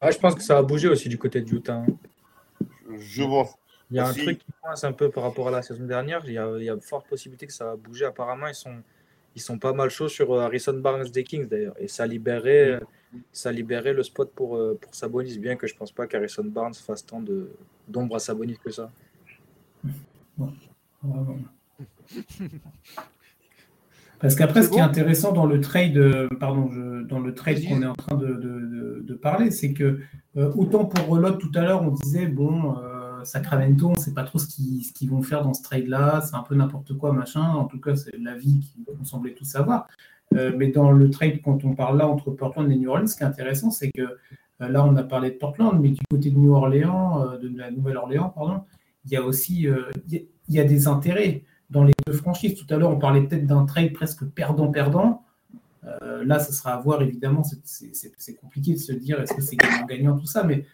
[0.01, 1.75] Ah, je pense que ça a bougé aussi du côté de Utah.
[1.75, 1.85] hein.
[2.97, 3.55] Je pense.
[3.91, 4.21] Il y a un Si.
[4.21, 6.21] truc qui coince un peu par rapport à la saison dernière.
[6.25, 8.05] Il y a, il y a de fortes possibilités que ça va bouger.
[8.05, 8.81] Apparemment, ils sont,
[9.35, 11.75] ils sont pas mal chauds sur euh, Harrison Barnes des Kings d'ailleurs.
[11.79, 12.79] Et ça libérait, euh,
[13.31, 16.75] ça libérait le spot pour, euh, pour Sabonis, bien que je pense pas qu'Harrison Barnes
[16.75, 17.51] fasse tant de-
[17.87, 18.91] d'ombre à Sabonis que ça.
[21.01, 21.37] Vraiment.
[24.19, 27.63] Parce qu'après, ce qui est intéressant dans le trade, euh, pardon, je- dans le trade
[27.67, 28.33] qu'on est en train de,
[29.05, 29.99] de- parler, c'est que
[30.37, 34.13] euh, autant pour Reload tout à l'heure, on disait bon, euh, Sacramento, on ne sait
[34.13, 37.41] pas trop ce qu'ils vont faire dans ce trade-là, c'est un peu n'importe quoi, machin.
[37.43, 39.87] En tout cas, c'est l'avis qu'on semblait tous savoir.
[40.35, 43.17] Euh, mais dans le trade, quand on parle là entre Portland et New Orleans, ce
[43.17, 44.03] qui est intéressant, c'est que
[44.59, 48.29] là, on a parlé de Portland, mais du côté de New Orleans, de la Nouvelle-Orléans,
[48.29, 48.61] pardon,
[49.05, 52.13] il y a aussi il y a- il y a des intérêts dans les deux
[52.13, 52.55] franchises.
[52.55, 55.23] Tout à l'heure, on parlait peut-être d'un trade presque perdant-perdant.
[55.85, 57.43] Euh, là, ce sera à voir, évidemment.
[57.43, 60.43] c'est- compliqué de se dire est-ce que c'est gagnant-gagnant, tout ça.
[60.43, 60.65] Mais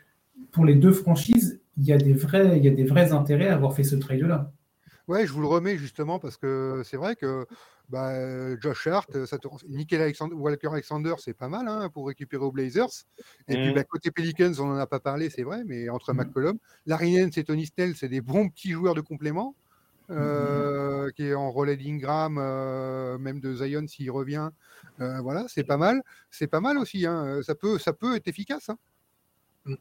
[0.51, 3.49] pour les deux franchises, il y a des vrais, il y a des vrais intérêts
[3.49, 4.51] à avoir fait ce trade-là.
[5.08, 7.45] Ouais, je vous le remets justement parce que c'est vrai que
[7.89, 9.47] bah, Josh Hart, ça te...
[9.69, 12.89] Nickel Alexander, Walker Alexander, c'est pas mal hein, pour récupérer aux Blazers.
[13.47, 13.75] Et puis Mhm.
[13.75, 16.17] bah, côté Pelicans, on n'en a pas parlé, c'est vrai, mais entre Mhm.
[16.17, 19.55] McCollum, Larry Nance et Tony Snell, c'est des bons petits joueurs de complément.
[20.09, 24.49] Euh, qui est en relais d'Ingram, euh, même de Zion s'il revient.
[25.01, 26.01] Euh, voilà, c'est pas mal.
[26.29, 27.05] C'est pas mal aussi.
[27.05, 28.69] hein, Ça, peut, ça peut être efficace.
[28.69, 28.77] hein.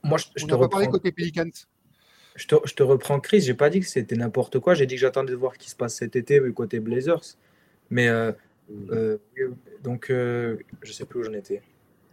[0.03, 0.91] moi, je, On te parlé reprends.
[0.91, 1.51] côté Pelicans.
[2.37, 3.43] Je te, je te reprends, Chris.
[3.43, 4.75] J'ai pas dit que c'était n'importe quoi.
[4.75, 7.37] J'ai dit que j'attendais de voir ce qui se passe cet été euh, côté Blazers.
[7.91, 8.09] Mais
[9.83, 10.57] donc, je
[10.93, 11.63] sais plus où j'en étais.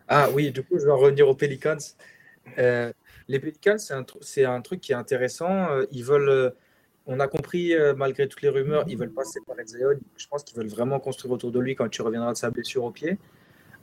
[0.07, 1.77] Ah oui, du coup, je vais en revenir aux Pelicans.
[2.57, 5.67] Les Pelicans, c'est un, un truc qui est intéressant.
[5.91, 6.53] Ils veulent,
[7.07, 9.99] on a compris, euh, malgré toutes les rumeurs, ils veulent pas se séparer de.
[10.17, 12.83] Je pense qu'ils veulent vraiment construire autour de lui quand tu reviendras de sa blessure
[12.83, 13.17] au pied.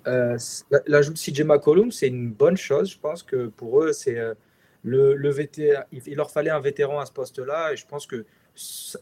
[0.07, 0.39] Euh,
[0.87, 2.93] L'ajout de CJ McCollum, c'est une bonne chose.
[2.93, 4.35] Je pense que pour eux, c'est euh,
[4.85, 5.83] le, le vétéran.
[5.93, 7.73] Il, leur fallait un vétéran à ce poste-là.
[7.73, 8.25] Et je pense que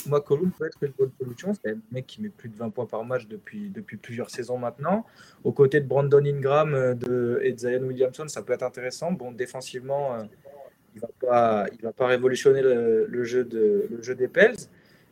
[0.06, 1.52] McCollum peut être une bonne solution.
[1.52, 4.56] C'est un mec qui met plus de 20 points par match depuis, depuis plusieurs saisons
[4.56, 5.04] maintenant.
[5.44, 9.12] Aux côtés de Brandon Ingram de, et de Williamson, ça peut être intéressant.
[9.12, 10.26] Bon, défensivement,
[10.96, 14.56] il va pas, il va pas révolutionner le, jeu, de, le jeu des Pels.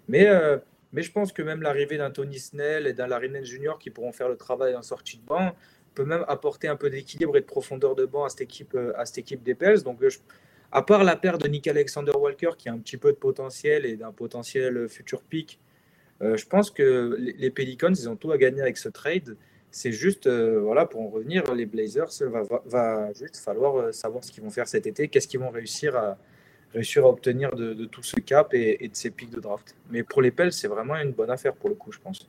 [0.08, 0.56] Mais, euh,
[0.92, 3.74] mais je pense que même l'arrivée d'un Tony Snell et d'un Larry Nance Jr.
[3.78, 5.54] qui pourront faire le travail en sortie de banc
[5.94, 8.92] peut même apporter un peu d'équilibre et de profondeur de banc à cette équipe, euh,
[8.96, 9.82] à cette équipe des Pels.
[9.82, 10.08] Donc, euh,
[10.72, 13.84] à part la paire de Nick Alexander Walker qui a un petit peu de potentiel
[13.84, 15.60] et d'un potentiel futur pick,
[16.20, 19.36] je pense que les Pelicans, ils ont tout à gagner avec ce trade.
[19.76, 23.90] C'est juste, euh, voilà, pour en revenir, les Blazers, va, va, va juste falloir euh,
[23.90, 26.16] savoir ce qu'ils vont faire cet été, qu'est-ce qu'ils vont réussir à,
[26.72, 29.74] réussir à obtenir de, de tout ce cap et, et de ces pics de draft.
[29.90, 32.28] Mais pour les Pels, c'est vraiment une bonne affaire pour le coup, je pense.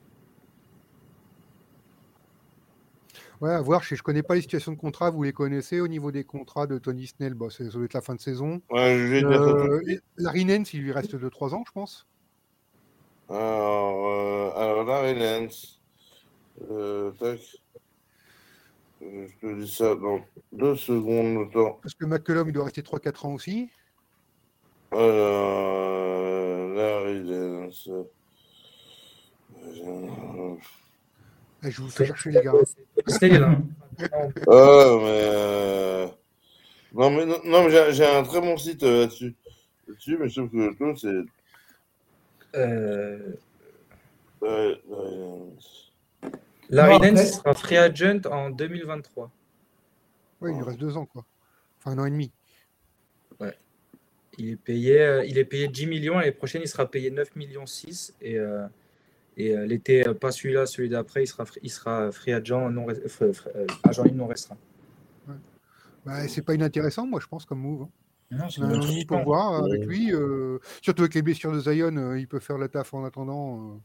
[3.39, 3.83] Ouais, à voir.
[3.83, 5.11] Je ne connais pas les situations de contrat.
[5.11, 7.35] Vous les connaissez au niveau des contrats de Tony Snell?
[7.35, 8.59] Bon, c'est- ça doit être la fin de saison.
[8.71, 9.79] Ouais, je vais dire Euh.
[10.17, 12.07] Larry Nance, il lui reste 2-3 ans, je pense.
[13.29, 15.79] Alors, euh, alors là, Relance.
[16.71, 17.39] Euh, tac.
[19.01, 21.79] Euh, Je te dis ça dans deux secondes le temps.
[21.81, 23.69] Parce que McCollum, il doit rester 3-4 ans aussi.
[24.91, 27.89] Alors, la Relance.
[29.67, 30.55] Euh,
[31.63, 32.53] Eh, je vous fais chercher, les gars.
[33.07, 33.57] C'est là.
[33.99, 34.05] Ah,
[34.47, 35.21] mais.
[35.27, 36.07] euh,
[36.93, 39.35] Non, mais, non, non, mais j'ai j'ai un très bon site euh, là-dessus.
[39.87, 41.25] Là-dessus, mais trouve que l'autre, c'est.
[42.59, 43.33] Euh,
[44.41, 44.79] Ouais.
[46.69, 49.31] Larry Nance après- sera free agent en 2023.
[50.41, 51.25] Oui, il lui reste 2 ans, quoi.
[51.79, 52.31] Enfin, un an et demi.
[54.37, 56.17] Il est payé, euh, il est payé 10 millions.
[56.19, 58.13] L'année prochaine, il sera payé 9 millions 6.
[58.19, 58.67] Et, euh,
[59.37, 62.85] et euh, l'été, pas celui-là, celui d'après, il sera, free- il sera free agent, non,
[63.85, 64.57] agent libre non restreint.
[66.05, 67.83] Bah, c'est pas inintéressant, moi, je pense, comme move.
[67.83, 67.89] hein.
[68.31, 69.85] Non, c'est un pour voir avec Ouais.
[69.85, 70.11] lui.
[70.13, 73.79] euh, surtout avec les blessures de Zion, euh, il peut faire le taf en attendant.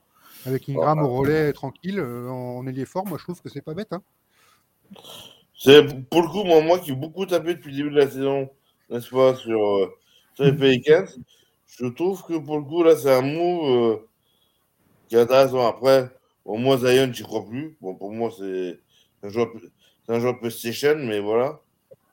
[0.47, 3.07] Avec Ingram au relais, tranquille, euh, en ailier fort.
[3.07, 3.93] Moi, je trouve que c'est pas bête.
[3.93, 4.03] hein.
[5.57, 8.11] C'est pour le coup, moi, moi qui ai beaucoup tapé depuis le début de la
[8.11, 8.49] saison,
[8.89, 9.95] n'est-ce pas, sur, euh,
[10.35, 11.05] sur les Pelicans,
[11.67, 13.97] je trouve que pour le coup, là, c'est un move euh,
[15.09, 15.67] qui est intéressant.
[15.69, 16.09] Après,
[16.45, 17.77] bon, moi, Zion, j'y crois plus.
[17.81, 18.81] Bon, pour moi, c'est
[19.23, 19.49] un joueur,
[20.07, 21.61] c'est un joueur PlayStation, mais voilà.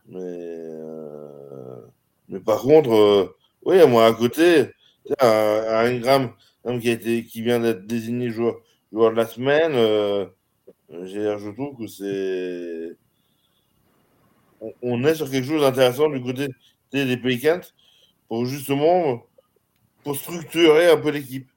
[0.09, 1.77] Mais, euh,
[2.29, 4.71] mais par contre, euh, oui, moi, à côté,
[5.19, 6.31] un, un Ingram
[6.79, 8.57] qui, a été, qui vient d'être désigné joueur,
[8.91, 10.25] joueur de la semaine, euh,
[10.89, 12.97] je trouve que c'est
[14.81, 16.47] on, est sur quelque chose d'intéressant du côté
[16.91, 17.61] des Pelicans
[18.27, 19.23] pour justement
[20.03, 21.49] pour structurer un peu l'équipe.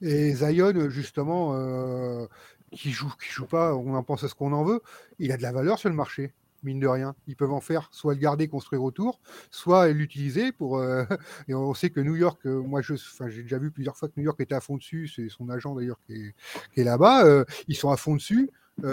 [0.00, 2.26] Et Zion, justement, euh,
[2.72, 4.80] qui joue, qui joue pas, on en pense à ce qu'on en veut,
[5.18, 7.14] il a de la valeur sur le marché, mine de rien.
[7.26, 10.78] Ils peuvent en faire soit le garder, construire autour, soit l'utiliser pour.
[10.78, 11.04] euh,
[11.48, 14.08] et on sait que New York, euh, moi, je, enfin, j'ai déjà vu plusieurs fois
[14.08, 15.08] que New York était à fond dessus.
[15.08, 16.34] C'est son agent d'ailleurs qui est,
[16.74, 17.24] qui est là-bas.
[17.24, 18.50] euh, ils sont à fond dessus.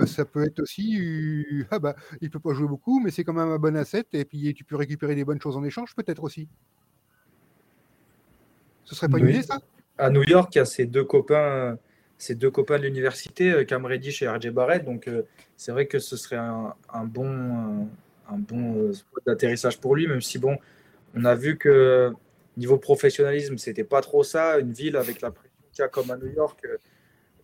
[0.08, 1.38] Ça peut être aussi,
[1.72, 4.06] ah bah, il peut pas jouer beaucoup, mais c'est quand même un bon asset.
[4.14, 6.48] Et puis tu peux récupérer des bonnes choses en échange, peut-être aussi.
[8.84, 9.60] Ce serait pas une idée, ça?
[9.98, 11.78] À New York, il y a ses deux copains,
[12.26, 14.84] ses deux copains de l'université, euh, Cam Reddish et RJ Barrett.
[14.84, 15.24] Donc, euh,
[15.58, 16.74] c'est vrai que ce serait un,
[17.06, 17.88] bon,
[18.28, 18.94] un, bon euh,
[19.28, 20.58] d'atterrissage pour lui, même si, bon,
[21.16, 22.12] on a vu que
[22.58, 24.58] niveau professionnalisme, c'était pas trop ça.
[24.58, 26.66] Une ville avec la pression qu'il y a comme à New York,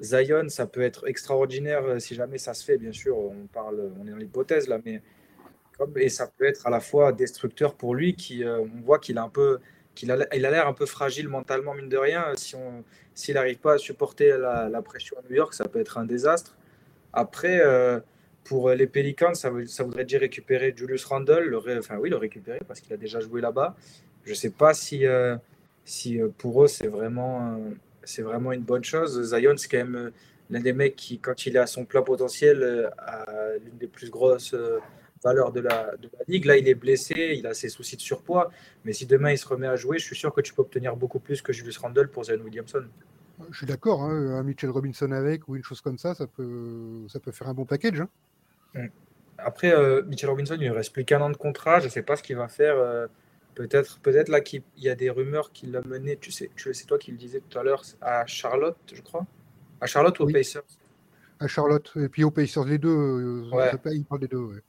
[0.02, 3.17] Zion, ça peut être extraordinaire si jamais ça se fait, bien sûr.
[3.17, 5.04] On parle, on est dans l'hypothèse là, mais
[5.78, 9.20] comme, et ça peut être à la fois destructeur pour lui, qui, on voit qu'il
[9.20, 9.60] a un peu,
[9.95, 12.25] qu'il a, il a l'air un peu fragile mentalement, mine de rien.
[12.36, 15.97] Si on, s'il n'arrive pas à supporter la, pression à New York, ça peut être
[15.97, 16.56] un désastre.
[17.13, 17.99] Après, euh,
[18.43, 22.60] pour les Pelicans, ça, ça voudrait dire récupérer Julius Randle, le, enfin oui, le récupérer
[22.67, 23.75] parce qu'il a déjà joué là-bas.
[24.23, 25.36] Je ne sais pas si, euh,
[25.84, 27.60] si euh, pour eux c'est vraiment,
[28.04, 29.21] c'est vraiment une bonne chose.
[29.36, 30.12] Zion, c'est quand même
[30.49, 33.25] l'un des mecs qui, quand il est à son plein potentiel, a
[33.63, 34.56] l'une des plus grosses
[35.23, 36.45] valeurs de la, de la ligue.
[36.45, 38.49] Là, il est blessé, il a ses soucis de surpoids,
[38.86, 40.95] mais si demain il se remet à jouer, je suis sûr que tu peux obtenir
[40.95, 42.86] beaucoup plus que Julius Randle pour Zion Williamson.
[43.49, 47.05] Je suis d'accord, hein, un Mitchell Robinson avec ou une chose comme ça, ça peut,
[47.07, 48.01] ça peut faire un bon package.
[48.75, 48.88] hein.
[49.38, 51.79] après, euh, Mitchell Robinson, il ne reste plus qu'un an de contrat.
[51.79, 52.75] Je ne sais pas ce qu'il va faire.
[52.77, 53.07] euh,
[53.55, 56.73] peut-être peut-être là qu'il il y a des rumeurs qu'il l'a mené, tu sais, tu
[56.73, 59.25] c'est toi qui le disais tout à l'heure, à Charlotte, je crois.
[59.81, 60.31] À Charlotte ou aux.
[60.31, 60.62] Pacers?
[61.39, 61.91] À Charlotte.
[61.95, 62.89] Et puis aux Pacers, les deux.
[62.89, 63.71] euh, Ouais.
[63.71, 64.38] sais ils parlent des deux.
[64.38, 64.62] ouais.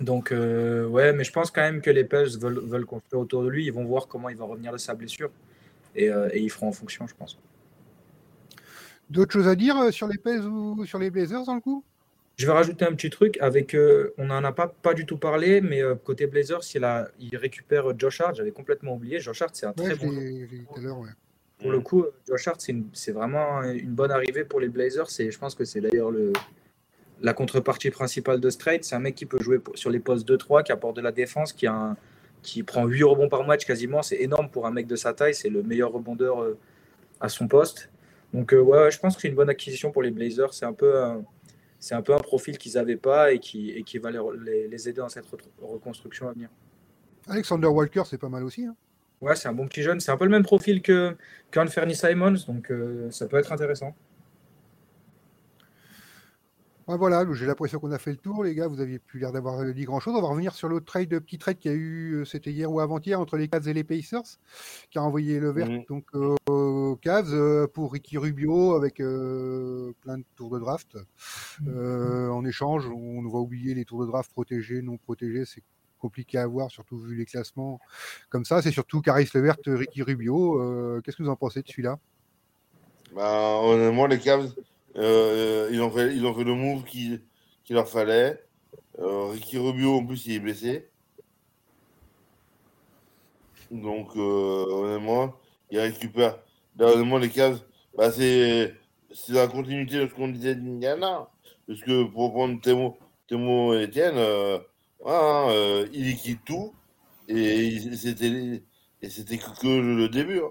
[0.00, 3.42] Donc, euh, ouais, mais je pense quand même que les Pels veulent, veulent construire autour
[3.42, 3.66] de lui.
[3.66, 5.30] Ils vont voir comment il va revenir de sa blessure.
[5.96, 7.38] Et, euh, et ils feront en fonction, je pense.
[9.10, 11.82] D'autres choses à dire euh, sur les Pels ou sur les Blazers dans le coup?
[12.36, 13.74] Je vais rajouter un petit truc avec.
[13.74, 17.08] euh, on n'en a pas, pas du tout parlé, mais euh, côté Blazers, il, a,
[17.18, 18.36] il récupère Josh Hart.
[18.36, 19.18] J'avais complètement oublié.
[19.18, 20.12] Josh Hart, c'est un Ouais, très bon.
[20.12, 20.98] l'heure.
[21.00, 21.08] ouais.
[21.58, 25.08] Pour le coup, euh, Josh Hart, c'est vraiment une bonne arrivée pour les Blazers.
[25.18, 26.32] Et je pense que c'est d'ailleurs le,
[27.22, 28.84] la contrepartie principale de Straight.
[28.84, 31.52] C'est un mec qui peut jouer sur les postes 2-3, qui apporte de la défense,
[31.52, 31.96] qui, a un-
[32.42, 34.02] qui prend 8 rebonds par match quasiment.
[34.02, 35.34] C'est énorme pour un mec de sa taille.
[35.34, 36.56] C'est le meilleur rebondeur euh,
[37.20, 37.90] à son poste.
[38.32, 40.52] Donc, euh, ouais, je pense que c'est une bonne acquisition pour les Blazers.
[40.54, 41.24] C'est un peu un,
[41.80, 44.68] c'est un, peu un profil qu'ils n'avaient pas et qui, et qui va les, les-
[44.68, 46.48] les aider dans cette re- reconstruction à venir.
[47.28, 48.64] Alexander Walker, c'est pas mal aussi.
[48.64, 48.74] hein.
[49.20, 49.98] Ouais, c'est un bon petit jeune.
[49.98, 51.16] C'est un peu le même profil que
[51.50, 52.36] qu'Anferny Simons.
[52.46, 53.94] Donc, euh, ça peut être intéressant.
[56.96, 58.66] Voilà, j'ai l'impression qu'on a fait le tour, les gars.
[58.66, 60.14] Vous aviez plus l'air d'avoir euh, dit grand-chose.
[60.16, 62.72] On va revenir sur l'autre trade, petit trade qu'il y a eu, euh, c'était hier
[62.72, 64.22] ou avant-hier, entre les Cavs et les Pacers,
[64.90, 65.84] qui a envoyé le vert Mhm.
[65.88, 70.96] donc euh, aux Cavs euh, pour Ricky Rubio avec euh, plein de tours de draft.
[71.66, 75.62] Euh, en échange, on va oublier les tours de draft protégés, non protégés, c'est
[75.98, 77.80] compliqué à voir, surtout vu les classements
[78.30, 78.62] comme ça.
[78.62, 80.60] C'est surtout Caris Levert, Ricky Rubio.
[80.62, 81.98] Euh, Qu'est-ce que vous en pensez de celui-là?
[83.14, 84.52] Bah, honnêtement, les Cavs,
[84.96, 87.22] euh, ils, ont fait, ils ont fait le move qu'il
[87.64, 88.42] qu'il leur fallait.
[88.98, 90.88] Euh, Ricky Rubio, en plus, il est blessé.
[93.70, 95.34] Donc, euh, honnêtement,
[95.70, 96.38] il récupère.
[96.78, 97.60] Là, honnêtement, les Cavs,
[97.96, 98.74] bah, c'est
[99.28, 101.28] la continuité de ce qu'on disait d'Indiana.
[101.66, 104.16] Parce que pour prendre Temo et Etienne,
[105.04, 106.74] hein, il liquide tout.
[107.28, 110.38] Et c'était que, le début.
[110.40, 110.50] hein.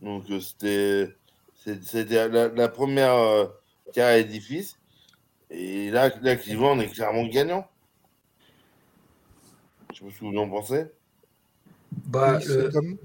[0.00, 1.14] Donc, c'était.
[1.64, 3.46] C'est- C'était la, la première euh,
[3.96, 4.78] à l'édifice.
[5.50, 7.68] Et là, là, Cleveland, on est clairement gagnant.
[9.92, 10.84] Je sais pas ce que vous en pensez.
[12.06, 12.96] Bah, Oui, le- c'est comme-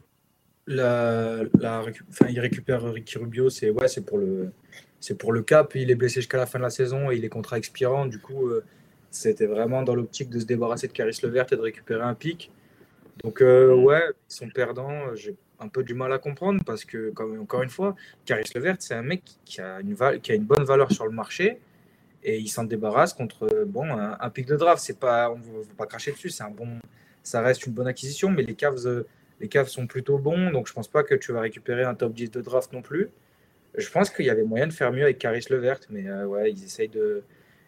[0.65, 4.51] la, la enfin, il récupère Ricky Rubio, c'est ouais, c'est pour le
[4.99, 5.75] c'est pour le cap.
[5.75, 8.05] Il est blessé jusqu'à la fin de la saison et il est contrat expirant.
[8.05, 8.63] Du coup, euh,
[9.11, 12.51] c'était vraiment dans l'optique de se débarrasser de Caris Levert et de récupérer un pic.
[13.23, 15.13] Donc euh, ouais, ils sont perdants.
[15.15, 18.93] J'ai un peu du mal à comprendre parce que, encore une fois, Caris Levert, c'est
[18.93, 21.59] un mec qui a une bonne valeur sur le marché
[22.23, 24.83] et il s'en débarrasse contre bon un, pic de draft.
[24.83, 26.29] C'est pas, on ne va pas cracher dessus.
[26.29, 26.79] C'est un bon,
[27.23, 29.07] ça reste une bonne acquisition, mais les Cavs euh,
[29.39, 32.13] les Cavs sont plutôt bons, donc je pense pas que tu vas récupérer un top
[32.13, 33.09] 10 de draft non plus.
[33.75, 36.51] Je pense qu'il y avait moyen de faire mieux avec Caris Levert, mais euh, ouais,
[36.51, 37.23] ils essayent de.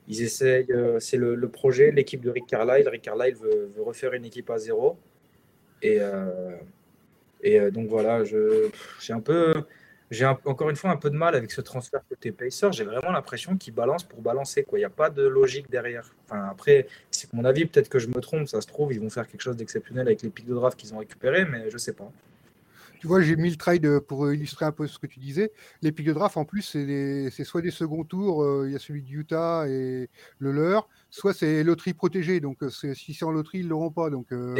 [0.07, 2.89] Ils essayent, euh, c'est le, projet, l'équipe de Rick Carlisle.
[2.89, 4.97] Rick Carlisle veut, refaire une équipe à zéro.
[5.83, 6.55] Et, euh,
[7.41, 9.53] et euh, donc voilà, j'ai un peu,
[10.11, 12.73] j'ai encore une fois un peu de mal avec ce transfert côté Pacers.
[12.73, 14.65] J'ai vraiment l'impression qu'ils balancent pour balancer.
[14.73, 16.09] Il n'y a pas de logique derrière.
[16.25, 18.47] Enfin, après, c'est mon avis, peut-être que je me trompe.
[18.47, 20.93] Ça se trouve, ils vont faire quelque chose d'exceptionnel avec les pics de draft qu'ils
[20.93, 22.11] ont récupérés, mais je sais pas.
[22.99, 25.53] Tu vois, j'ai mis le trade euh, pour illustrer un peu ce que tu disais.
[25.81, 28.79] Les pics de draft, en plus, c'est soit des seconds tours, euh, il y a
[28.79, 30.09] celui de Utah et
[30.39, 32.41] le leur, soit c'est loterie protégée.
[32.41, 34.09] Donc, euh, si c'est en loterie, ils ne l'auront pas.
[34.09, 34.53] Donc, euh,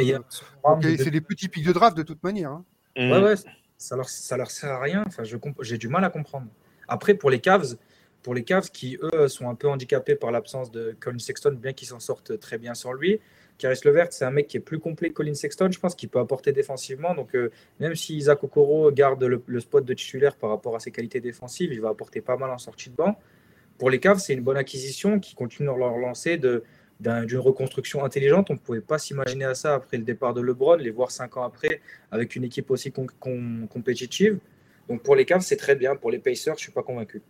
[0.80, 2.50] de- c'est des petits pics de draft de toute manière.
[2.50, 2.64] hein.
[2.96, 3.34] Ouais, ouais,
[3.76, 5.04] ça leur, ça leur sert à rien.
[5.06, 5.22] Enfin,
[5.60, 6.46] j'ai du mal à comprendre.
[6.88, 7.76] Après, pour les Cavs,
[8.22, 11.72] pour les Cavs qui, eux, sont un peu handicapés par l'absence de Colin Sexton, bien
[11.72, 13.20] qu'ils s'en sortent très bien sans lui.
[13.60, 16.08] Caris Levert, c'est un mec qui est plus complet que Colin Sexton, je pense, qu'il
[16.08, 17.14] peut apporter défensivement.
[17.14, 20.90] Donc, euh, même si Isaac Okoro garde le, spot de titulaire par rapport à ses
[20.90, 23.18] qualités défensives, il va apporter pas mal en sortie de banc.
[23.78, 28.50] Pour les Cavs, c'est une bonne acquisition qui continue leur lancer d'une reconstruction intelligente.
[28.50, 31.36] On ne pouvait pas s'imaginer à ça après le départ de LeBron, les voir cinq
[31.36, 34.38] ans après avec une équipe aussi com- com- compétitive.
[34.88, 35.96] Donc pour les Cavs, c'est très bien.
[35.96, 37.22] Pour les Pacers, je ne suis pas convaincu.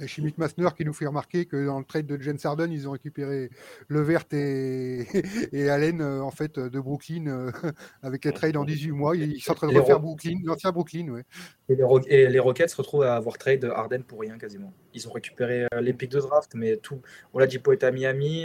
[0.00, 2.86] Et Chimique Massner qui nous fait remarquer que dans le trade de James Harden, ils
[2.88, 3.50] ont récupéré
[3.88, 5.06] Levert et,
[5.52, 7.50] et Allen euh, en fait de Brooklyn euh,
[8.02, 9.16] avec les trades en 18 mois.
[9.16, 11.24] Ils sont en train de refaire Ro- Brooklyn, l'ancien Brooklyn, ouais.
[11.68, 14.72] Et les, Ro- et les Rockets se retrouvent à avoir trade Harden pour rien quasiment.
[14.94, 17.00] Ils ont récupéré euh, les pics de draft, mais tout.
[17.32, 18.44] Oladipo est à Miami.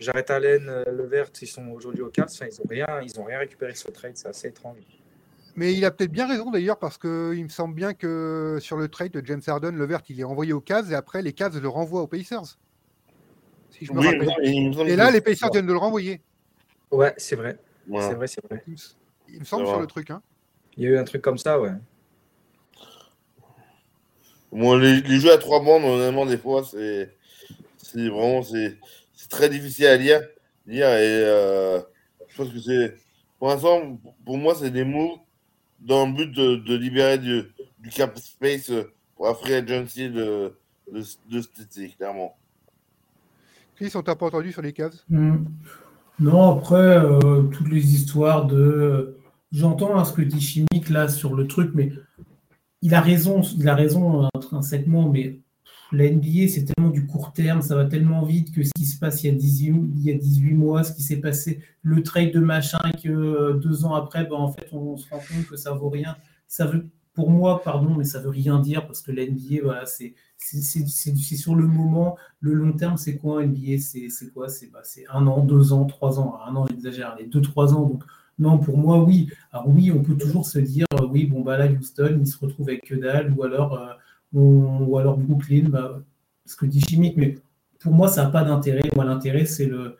[0.00, 2.28] Jarrett Allen, Levert, ils sont aujourd'hui aux Cavs.
[2.30, 4.16] Enfin, ils n'ont rien, ils ont rien récupéré sur le trade.
[4.16, 4.78] C'est assez étrange.
[5.56, 8.76] Mais il a peut-être bien raison d'ailleurs parce que il me semble bien que sur
[8.76, 11.60] le trade de James Harden, Levert il est envoyé aux Cavs et après les Cavs
[11.60, 12.58] le renvoient aux Pacers.
[13.70, 14.88] Si je me Oui, rappelle.
[14.88, 16.20] Et là, les Pacers viennent de le renvoyer.
[16.90, 17.58] Ouais, c'est vrai.
[17.88, 18.62] C'est vrai, c'est vrai.
[18.66, 18.78] Il me,
[19.28, 20.10] il me semble sur le truc.
[20.10, 20.22] Hein.
[20.76, 21.72] Il y a eu un truc comme ça, ouais.
[24.52, 27.12] Bon, les, les jeux à trois bandes, honnêtement, des fois, c'est
[27.94, 28.76] c'est vraiment c'est
[29.12, 30.20] c'est très difficile à lire,
[30.66, 31.80] lire et euh,
[32.28, 32.96] je pense que c'est
[33.38, 35.18] pour l'instant pour moi c'est des mots
[35.84, 37.42] dans le but de, de libérer du,
[37.78, 38.72] du cap space
[39.14, 40.52] pour la free agency de,
[40.92, 42.36] de, de cet été, clairement.
[43.76, 45.44] Chris, on t'a pas entendu sur les Cavs Hmm.
[46.20, 49.16] Non, après, euh, toutes les histoires de.
[49.50, 51.92] J'entends hein, ce que dit Chimique là sur le truc, mais
[52.82, 55.40] il a raison, il a raison intrinsèquement, mais
[55.94, 58.98] la NBA, c'est tellement du court terme, ça va tellement vite que ce qui se
[58.98, 62.02] passe il y a 18, il y a 18 mois, ce qui s'est passé, le
[62.02, 65.46] trade de machin, que euh, deux ans après, ben, en fait, on, se rend compte
[65.48, 66.16] que ça vaut rien.
[66.48, 69.86] Ça veut, pour moi, pardon, mais ça veut rien dire parce que la NBA, voilà,
[69.86, 72.16] c'est sur le moment.
[72.40, 73.78] Le long terme, c'est quoi NBA?
[73.78, 74.48] C'est quoi?
[74.48, 74.82] C'est bah,
[75.12, 76.38] un an, deux ans, trois ans.
[76.46, 77.88] Un an, j'exagère, les deux, trois ans.
[77.88, 78.04] Donc,
[78.38, 79.28] non, pour moi, oui.
[79.52, 82.36] Alors, oui, on peut toujours se dire, euh, oui, bon, bah là, Houston, il se
[82.38, 83.78] retrouve avec que dalle, ou alors,
[84.34, 86.02] ou alors Brooklyn, bah,
[86.44, 87.36] ce que dit Chimique, mais
[87.80, 88.82] pour moi, ça n'a pas d'intérêt.
[88.94, 89.96] Moi, l'intérêt, c'est le,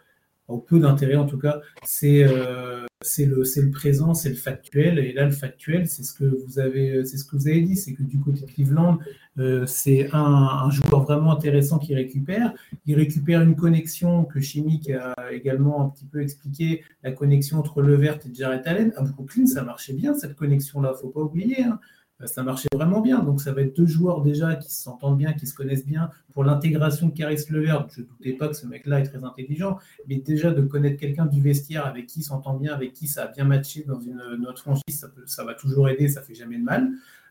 [0.48, 2.86] ou peu d'intérêt en tout cas, c'est euh,
[3.18, 4.98] le, le présent, c'est le factuel.
[4.98, 7.94] Et là, le factuel, c'est ce que vous avez, ce que vous avez dit, c'est
[7.94, 8.98] que du côté de Cleveland,
[9.38, 12.52] euh, c'est un, joueur vraiment intéressant qui récupère.
[12.86, 17.80] Il récupère une connexion que Chimique a également un petit peu expliqué, la connexion entre
[17.82, 18.92] Levert et Jarrett Allen.
[18.96, 21.64] À Brooklyn, ça marchait bien cette connexion-là, faut pas oublier.
[21.64, 21.80] hein.
[22.22, 23.18] Euh, Ça marchait vraiment bien.
[23.22, 26.10] Donc, ça va être deux joueurs déjà qui s'entendent bien, qui se connaissent bien.
[26.32, 29.78] Pour l'intégration de Caris Levert, je ne doutais pas que ce mec-là est très intelligent,
[30.08, 33.26] mais déjà de connaître quelqu'un du vestiaire avec qui s'entend bien, avec qui ça a
[33.28, 36.58] bien matché dans une, notre franchise, ça, peut- ça va toujours aider, ça fait jamais
[36.58, 36.90] de mal.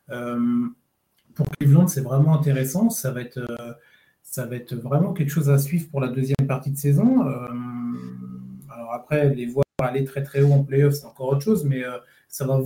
[0.10, 0.68] Euh,
[1.34, 2.90] pour Cleveland, c'est vraiment intéressant.
[2.90, 3.74] Ça va être, euh,
[4.22, 7.22] ça va être vraiment quelque chose à suivre pour la deuxième partie de saison.
[8.70, 11.84] Alors après, les voir aller très très haut en playoff, c'est encore autre chose, mais
[12.30, 12.62] ça va,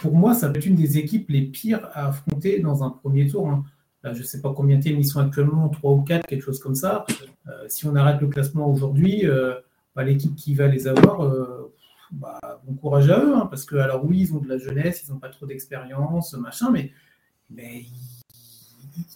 [0.00, 3.26] pour moi, ça va être une des équipes les pires à affronter dans un premier
[3.26, 3.48] tour.
[3.48, 3.64] hein.
[4.02, 6.42] Là, je ne sais pas combien de thèmes ils sont actuellement, 3 ou 4, quelque
[6.42, 7.04] chose comme ça.
[7.48, 9.54] Euh, si on arrête le classement aujourd'hui, euh,
[9.94, 11.72] bah, l'équipe qui va les avoir, euh,
[12.10, 15.04] bah, bon courage à eux, hein, parce que alors oui, ils ont de la jeunesse,
[15.06, 16.90] ils n'ont pas trop d'expérience, machin, mais,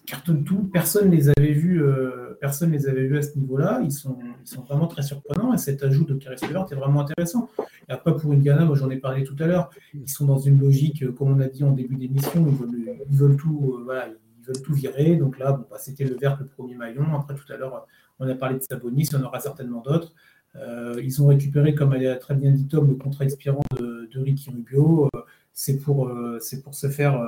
[0.07, 0.69] cartonnent tout.
[0.73, 3.81] Personne les avait vus, euh, les avait vus à ce niveau-là.
[3.83, 4.19] Ils sont,
[4.67, 7.49] vraiment très surprenants et cet ajout de Caris Levert est vraiment intéressant.
[7.89, 10.61] Et après pour Indiana, moi j'en ai parlé tout à l'heure, ils sont dans une
[10.61, 14.03] logique, euh, comme on a dit en début d'émission, ils veulent, tout, euh,
[14.41, 15.17] ils veulent tout virer.
[15.17, 17.05] Donc là, bah, c'était le vert le premier maillon.
[17.15, 17.87] Après tout à l'heure,
[18.19, 20.13] on a parlé de Sabonis, il y en aura certainement d'autres.
[21.03, 25.11] Ils ont récupéré, comme a très bien dit Tom, le contrat expirant de, Ricky Rubio.
[25.53, 26.11] C'est pour,
[26.41, 27.21] c'est pour se faire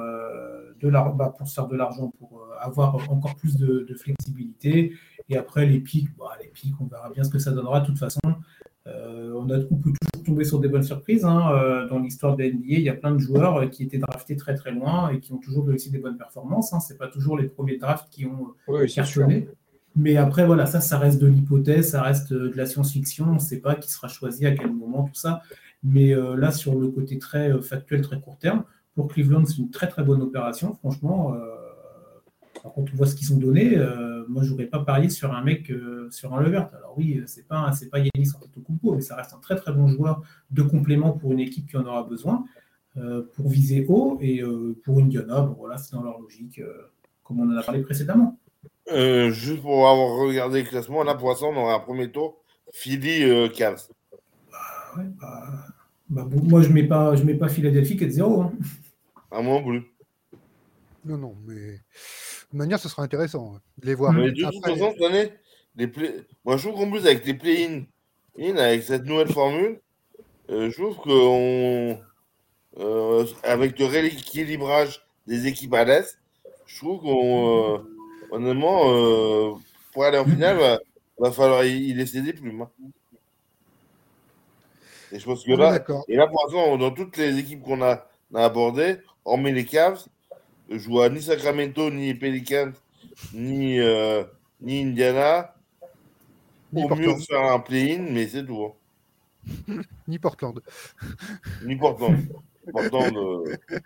[0.80, 4.92] de bah, pour se faire de l'argent, pour euh, avoir encore plus de, de flexibilité.
[5.28, 7.80] Et après, les pics, bah, les pics, on verra bien ce que ça donnera.
[7.80, 8.20] De toute façon,
[8.86, 11.24] euh, on, a, on peut toujours tomber sur des bonnes surprises.
[11.24, 11.50] hein.
[11.52, 13.98] Euh, dans l'histoire de la NBA, il y a plein de joueurs euh, qui étaient
[13.98, 16.72] draftés très très loin et qui ont toujours réussi des bonnes performances.
[16.72, 16.80] Hein.
[16.80, 19.48] Ce pas toujours les premiers drafts qui ont Oui, cartonné.
[19.96, 23.26] Mais après, voilà, ça, ça reste de l'hypothèse, ça reste de la science-fiction.
[23.28, 25.42] On ne sait pas qui sera choisi, à quel moment, tout ça.
[25.82, 28.62] Mais là, sur le côté très factuel, très court terme,
[28.98, 30.74] pour Cleveland, c'est une très très bonne opération.
[30.74, 31.38] Franchement, euh,
[32.64, 35.40] quand on voit ce qu'ils ont donné, euh, moi, je n'aurais pas parié sur un
[35.40, 36.68] mec, euh, sur un Levert.
[36.76, 39.86] Alors oui, c'est pas, c'est pas Yannis Antetokounmpo, mais ça reste un très très bon
[39.86, 42.44] joueur de complément pour une équipe qui en aura besoin,
[43.34, 44.18] pour viser haut.
[44.20, 44.42] Et
[44.84, 46.60] pour Indiana, bon, voilà, c'est dans leur logique,
[47.22, 48.36] comme on en a parlé précédemment.
[48.90, 52.38] Euh, juste pour avoir regardé le classement, là pour l'instant, on aura un premier tour.
[52.72, 53.86] Philly euh, Cavs.
[54.96, 55.44] Ouais, bah,
[56.08, 58.42] bah, bon, moi, je ne mets, pas- je mets pas Philadelphie qui est de zéro.
[58.42, 58.52] hein.
[59.30, 59.84] À moins bleu.
[61.04, 61.78] Non, non, mais de
[62.50, 64.12] toute manière, ce sera intéressant hein, de les voir.
[64.12, 65.32] Mais de toute façon, cette année,
[65.76, 66.26] les play...
[66.44, 67.84] moi je trouve qu'en plus avec les play-in,
[68.38, 69.80] in, avec cette nouvelle formule,
[70.50, 72.00] euh, je trouve qu'on.
[72.78, 76.18] euh, avec le rééquilibrage des équipes à l'Est,
[76.66, 77.74] je trouve qu'on.
[77.76, 77.78] euh,
[78.30, 79.60] honnêtement,
[79.92, 80.78] pour aller en finale, va,
[81.18, 82.62] va falloir y, laisser des plumes.
[82.62, 82.70] hein.
[85.12, 88.06] Et je pense que là, et là, pour l'instant, dans toutes les équipes qu'on a,
[88.32, 90.06] on a abordées, hormis les Cavs,
[90.70, 92.72] je vois ni Sacramento, ni Pelicans,
[93.32, 94.24] ni, euh,
[94.60, 95.54] ni Indiana.
[96.72, 98.62] Ni Au mieux faire un play-in, mais c'est tout.
[98.62, 99.82] hein.
[100.08, 100.60] Ni Portland.
[101.64, 102.18] Ni Portland.
[102.70, 103.56] Portland, euh,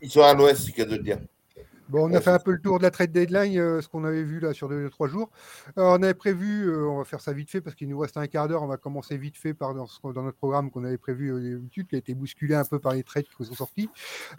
[0.00, 1.18] ils, sont à l'ouest, c'est cas de dire.
[1.92, 4.04] Bon, on a fait un peu le tour de la trade deadline, euh, ce qu'on
[4.04, 5.30] avait vu là sur deux, trois jours.
[5.76, 8.16] Alors, on avait prévu, euh, on va faire ça vite fait parce qu'il nous reste
[8.16, 8.62] un quart d'heure.
[8.62, 11.88] On va commencer vite fait par dans, dans notre programme qu'on avait prévu euh, d'habitude,
[11.88, 13.90] qui a été bousculé un peu par les trades qui sont sortis.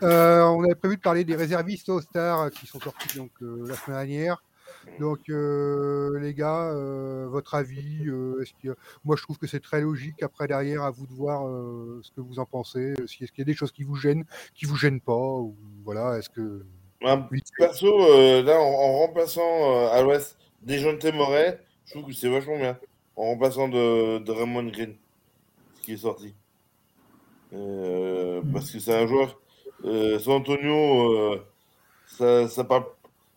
[0.01, 3.75] Euh, on avait prévu de parler des réservistes All-Star qui sont sortis donc euh, la
[3.75, 4.43] semaine dernière.
[4.99, 9.59] Donc, euh, les gars, euh, votre avis euh, est-ce que, Moi, je trouve que c'est
[9.59, 10.23] très logique.
[10.23, 12.95] Après, derrière, à vous de voir euh, ce que vous en pensez.
[12.99, 14.25] Euh, Si, est-ce qu'il y a des choses qui vous gênent,
[14.55, 16.65] qui vous gênent pas ou, Voilà, est-ce que.
[17.03, 17.41] Un Oui.
[17.57, 22.29] perso, euh, là, en, en remplaçant euh, à l'ouest Dejounte Moret, je trouve que c'est
[22.29, 22.77] vachement bien.
[23.15, 24.95] En remplaçant de, de Raymond Green,
[25.75, 26.33] ce qui est sorti.
[27.53, 29.39] Euh, parce que c'est un joueur.
[29.83, 31.37] San Antonio,
[32.07, 32.85] ça, ça, parle,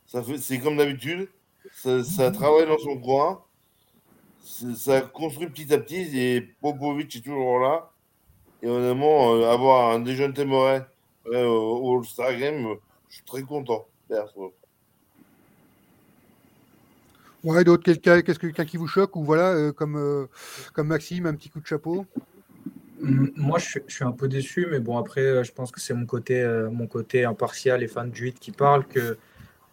[0.06, 1.28] ça fait, c'est comme d'habitude.
[1.72, 3.42] Ça, ça travaille dans son coin.
[4.40, 6.18] Ça construit petit à petit.
[6.18, 7.90] Et Popovic est toujours là.
[8.62, 10.86] Et honnêtement, avoir un Dejounte Moret
[11.26, 12.76] au All-Star Game,
[13.16, 13.86] suis très content.
[14.08, 14.54] perso.
[17.44, 20.26] Ouais, d'autres, quelqu'un, qu'est-ce que quelqu'un qui vous choque ou voilà, euh, comme, euh,
[20.72, 22.04] comme Maxime, un petit coup de chapeau?
[23.00, 25.70] Mm, Moi, je suis, je suis un peu déçu, mais bon, après, euh, je pense
[25.70, 29.16] que c'est mon côté, euh, mon côté impartial et fan du 8 qui parle que,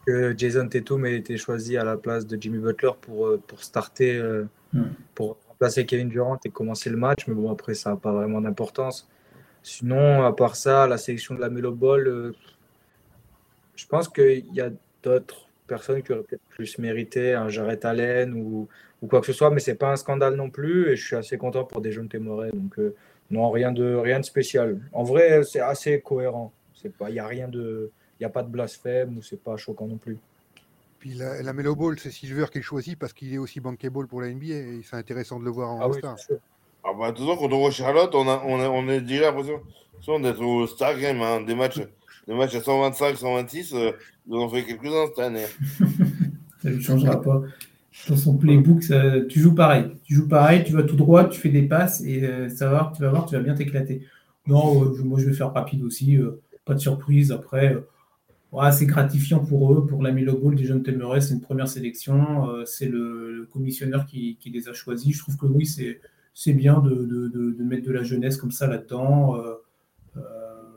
[0.06, 3.64] que Jason Tatum ait été choisi à la place de Jimmy Butler pour, euh, pour
[3.64, 4.86] starter, euh, Mm.
[5.14, 7.28] pour remplacer Kevin Durant et commencer le match.
[7.28, 9.08] Mais bon, après, ça n'a pas vraiment d'importance.
[9.62, 12.36] Sinon, à part ça, la sélection de la Melo Ball, euh,
[13.76, 14.72] je pense qu'il y a
[15.02, 18.68] d'autres personnes qui auraient peut-être plus mérité un Jarrett Allen ou,
[19.02, 20.92] ou quoi que ce soit, mais c'est pas un scandale non plus.
[20.92, 22.52] Et je suis assez content pour des jeunes Moret.
[22.52, 22.96] Donc, euh,
[23.32, 24.80] non, rien de, rien de spécial.
[24.92, 26.52] En vrai, c'est assez cohérent.
[26.84, 27.92] Il n'y a rien de.
[28.20, 30.18] Il n'y a pas de blasphème ou c'est pas choquant non plus.
[31.00, 34.22] Puis la, la Melo Ball, c'est Silver qui choisit parce qu'il est aussi bankable pour
[34.22, 36.20] la NBA et c'est intéressant de le voir en Ah oui, All-Star.
[36.20, 36.38] c'est sûr.
[36.86, 39.00] Ah bah, de toute façon, quand on voit Charlotte, on a, on a, on a
[39.00, 41.82] déjà l'impression d'être au Star Game, hein, des matchs.
[42.28, 43.92] Des matchs à 125, 126, euh,
[44.28, 45.46] ils en fait quelques-uns cette année.
[46.64, 47.42] Ça ne changera pas.
[48.10, 48.82] Dans son playbook,
[49.30, 49.86] tu joues pareil.
[50.04, 52.92] Tu joues pareil, tu vas tout droit, tu fais des passes et euh, ça va,
[52.96, 54.02] tu vas voir, tu vas bien t'éclater.
[54.48, 56.18] Non, euh, moi je vais faire rapide aussi.
[56.18, 57.32] euh, pas de surprise.
[57.32, 57.78] Après,
[58.72, 61.22] c'est gratifiant pour eux, pour la des jeunes Temeray.
[61.22, 62.48] C'est une première sélection.
[62.66, 65.14] c'est le, le commissionneur qui, les a choisis.
[65.14, 69.38] Je trouve que oui, c'est bien de, mettre de la jeunesse comme ça là-dedans.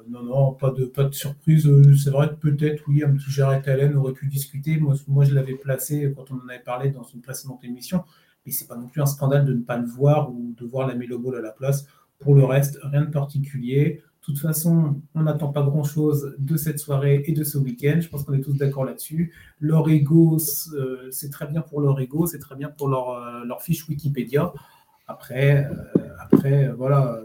[0.08, 1.66] Non, non, pas de, pas de surprise.
[1.66, 4.78] Euh, C'est vrai que peut-être, oui, un petit Jarrett Allen aurait pu discuter.
[4.78, 8.04] Moi, moi je l'avais placé quand on en avait parlé dans une précédente émission.
[8.44, 10.86] Mais c'est pas non plus un scandale de ne pas le voir ou de voir
[10.86, 11.86] la Melo à la place.
[12.18, 14.02] Pour le reste, rien de particulier.
[14.20, 17.98] De toute façon, on n'attend pas grand-chose de cette soirée et de ce week-end.
[18.00, 19.32] Je pense qu'on est tous d'accord là-dessus.
[19.60, 20.38] Leur ego,
[20.74, 23.88] euh, c'est très bien pour leur ego, c'est très bien pour leur, euh, leur fiche
[23.88, 24.52] Wikipédia.
[25.08, 25.68] Après,
[26.18, 27.20] après voilà,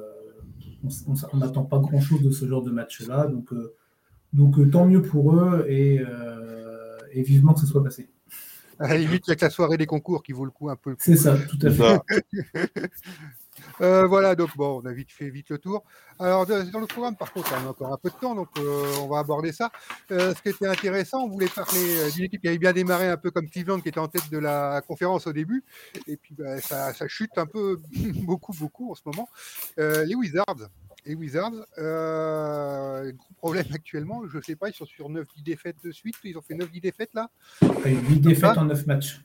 [1.33, 3.27] on n'attend pas grand-chose de ce genre de match-là.
[3.27, 3.75] Donc, euh,
[4.33, 8.09] donc euh, tant mieux pour eux et, euh, et vivement que ce soit passé.
[8.79, 10.69] À la limite, il n'y a que la soirée des concours qui vaut le coup
[10.69, 10.95] un peu.
[10.97, 12.01] C'est ça, tout à fait.
[13.79, 15.83] Euh, voilà, donc bon, on a vite fait vite le tour.
[16.19, 18.91] Alors, dans le programme, par contre, on a encore un peu de temps, donc euh,
[19.01, 19.71] on va aborder ça.
[20.11, 23.17] Euh, ce qui était intéressant, on voulait parler d'une équipe qui avait bien démarré, un
[23.17, 25.63] peu comme Cleveland, qui était en tête de la conférence au début,
[26.07, 27.79] et puis bah, ça, ça chute un peu,
[28.23, 29.29] beaucoup, beaucoup en ce moment.
[29.77, 30.69] Les Wizards.
[31.05, 35.91] Les Wizards, gros problème actuellement, je ne sais pas, ils sont sur 9-10 défaites de
[35.91, 37.29] suite, ils ont fait 9-10 défaites là?
[37.61, 39.21] Après, 8 défaites en 9 matchs.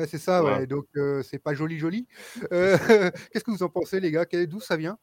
[0.00, 0.66] Ouais, c'est ça, ouais.
[0.66, 2.06] Donc euh, c'est pas joli, joli.
[2.52, 2.76] Euh,
[3.32, 4.24] Qu'est-ce que vous en pensez, les gars?
[4.46, 4.98] D'où ça vient?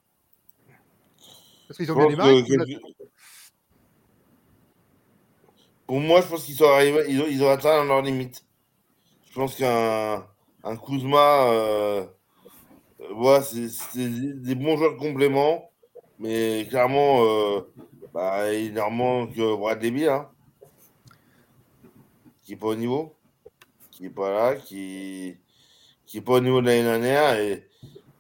[1.68, 2.64] Parce qu'ils ont bien que- que-
[5.86, 8.44] Pour moi, je pense qu'ils sont arrivés, ils ont, ils ont atteint leur limite.
[9.30, 10.26] Je pense qu'un
[10.64, 12.06] un Kuzma, euh,
[13.02, 15.70] euh, ouais, c'est des, des bons joueurs de complément,
[16.20, 17.62] mais clairement, euh,
[18.14, 20.32] bah, il leur manque Bradley Beal, hein,
[22.44, 23.17] qui n'est pas au niveau,
[23.98, 25.36] qui n'est pas là, qui
[26.06, 27.40] qui n'est pas au niveau de l'année dernière.
[27.40, 27.68] Et,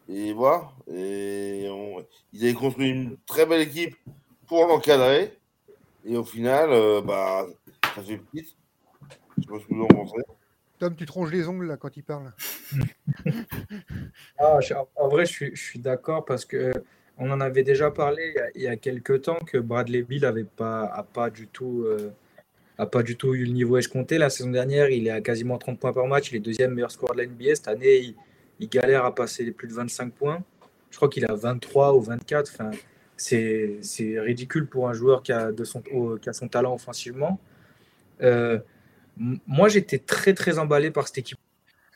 [0.10, 0.72] et voilà.
[0.92, 2.04] Et on-
[2.34, 3.96] ils avaient construit une très belle équipe
[4.48, 5.38] pour l'encadrer.
[6.04, 7.46] Et au final, euh, bah,
[7.96, 8.56] ça fait petite.
[9.38, 10.22] Je sais pas ce que vous en pensez.
[10.80, 12.34] Tom, tu te ronges les ongles là quand il parle.
[14.40, 16.72] Ah, je- en vrai, je suis, je suis d'accord parce que
[17.18, 20.04] on en avait déjà parlé il y a, il y a quelques temps que Bradley
[20.04, 22.12] Beal avait pas, a pas du tout, euh,
[22.78, 24.18] a pas du tout eu le niveau escompté.
[24.18, 26.32] La saison dernière, il est à quasiment 30 points par match.
[26.32, 27.56] Il est deuxième meilleur score de la NBA.
[27.56, 28.16] Cette année,
[28.60, 30.44] il, galère à passer les plus de 25 points.
[30.92, 32.52] Je crois qu'il a 23 ou 24.
[32.54, 32.72] Enfin,
[33.16, 33.80] c'est,
[34.20, 35.82] ridicule pour un joueur qui a, de son,
[36.22, 37.40] qui a son talent offensivement.
[38.22, 38.60] Euh,
[39.18, 41.40] moi, j'étais très, très emballé par cette équipe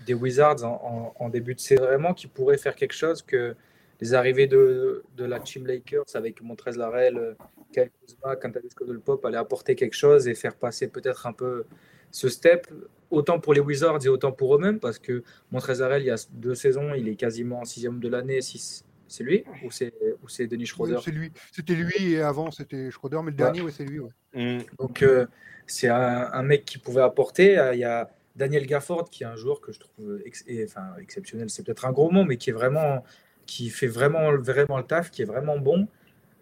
[0.05, 3.55] des Wizards en début de saison, vraiment qui pourrait faire quelque chose que
[4.01, 7.33] les arrivées de, de la Team Lakers avec Montrez Larel, euh,
[7.73, 11.65] Kyle Kuzma, Kentavious Caldwell-Pope allaient apporter quelque chose et faire passer peut-être un peu
[12.11, 12.67] ce step,
[13.09, 16.17] autant pour les Wizards et autant pour eux-mêmes, parce que Montrez Larel, il y a
[16.31, 18.39] deux saisons, il est quasiment sixième de l'année.
[18.41, 19.93] C'est lui ou c'est
[20.23, 20.97] ou c'est Denis Oui, Schroeder?
[21.03, 21.31] c'est lui.
[21.51, 23.43] C'était lui et avant c'était Schroeder, mais le Ouais.
[23.43, 23.99] dernier, ouais, c'est lui.
[23.99, 24.09] ouais.
[24.33, 24.63] Mm.
[24.79, 25.25] Donc, euh,
[25.67, 27.57] c'est un, un mec qui pouvait apporter.
[27.57, 30.63] Euh, Il y a Daniel Gafford, qui est un joueur que je trouve ex- et,
[30.63, 33.03] enfin, exceptionnel, c'est peut-être un gros mot, mais qui est vraiment,
[33.45, 35.87] qui fait vraiment, vraiment le taf, qui est vraiment bon.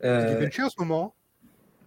[0.02, 1.14] Il est Euh, benché en ce moment.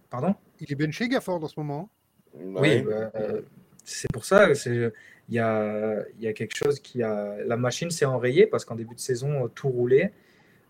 [0.09, 0.35] pardon?
[0.59, 1.89] Il est benché Gafford en ce moment.
[2.35, 3.41] Oui, bah, euh,
[3.83, 4.91] c'est pour ça, il
[5.29, 7.37] y a, y a quelque chose qui a.
[7.45, 10.13] La machine s'est enrayée parce qu'en début de saison, tout roulait.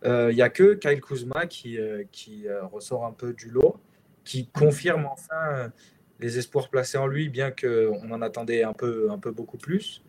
[0.06, 1.78] Il n'y a que Kyle Kuzma qui,
[2.12, 3.78] qui ressort un peu du lot,
[4.26, 5.72] qui confirme enfin
[6.20, 10.04] les espoirs placés en lui, bien qu'on en attendait un peu, un peu beaucoup plus.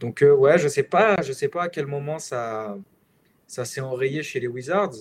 [0.00, 2.76] Donc, ouais, je ne sais, pas, je sais pas à quel moment ça,
[3.48, 4.94] ça s'est enrayé chez les Wizards.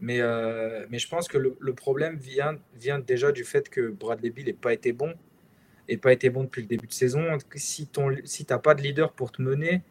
[0.00, 4.30] Mais, euh, mais je pense que le, problème vient, vient déjà du fait que Bradley
[4.30, 5.14] Bill n'ait pas été bon.
[5.86, 7.38] Et pas été bon depuis le début de saison.
[7.54, 8.00] Si tu
[8.50, 9.82] n'as pas de leader pour te mener,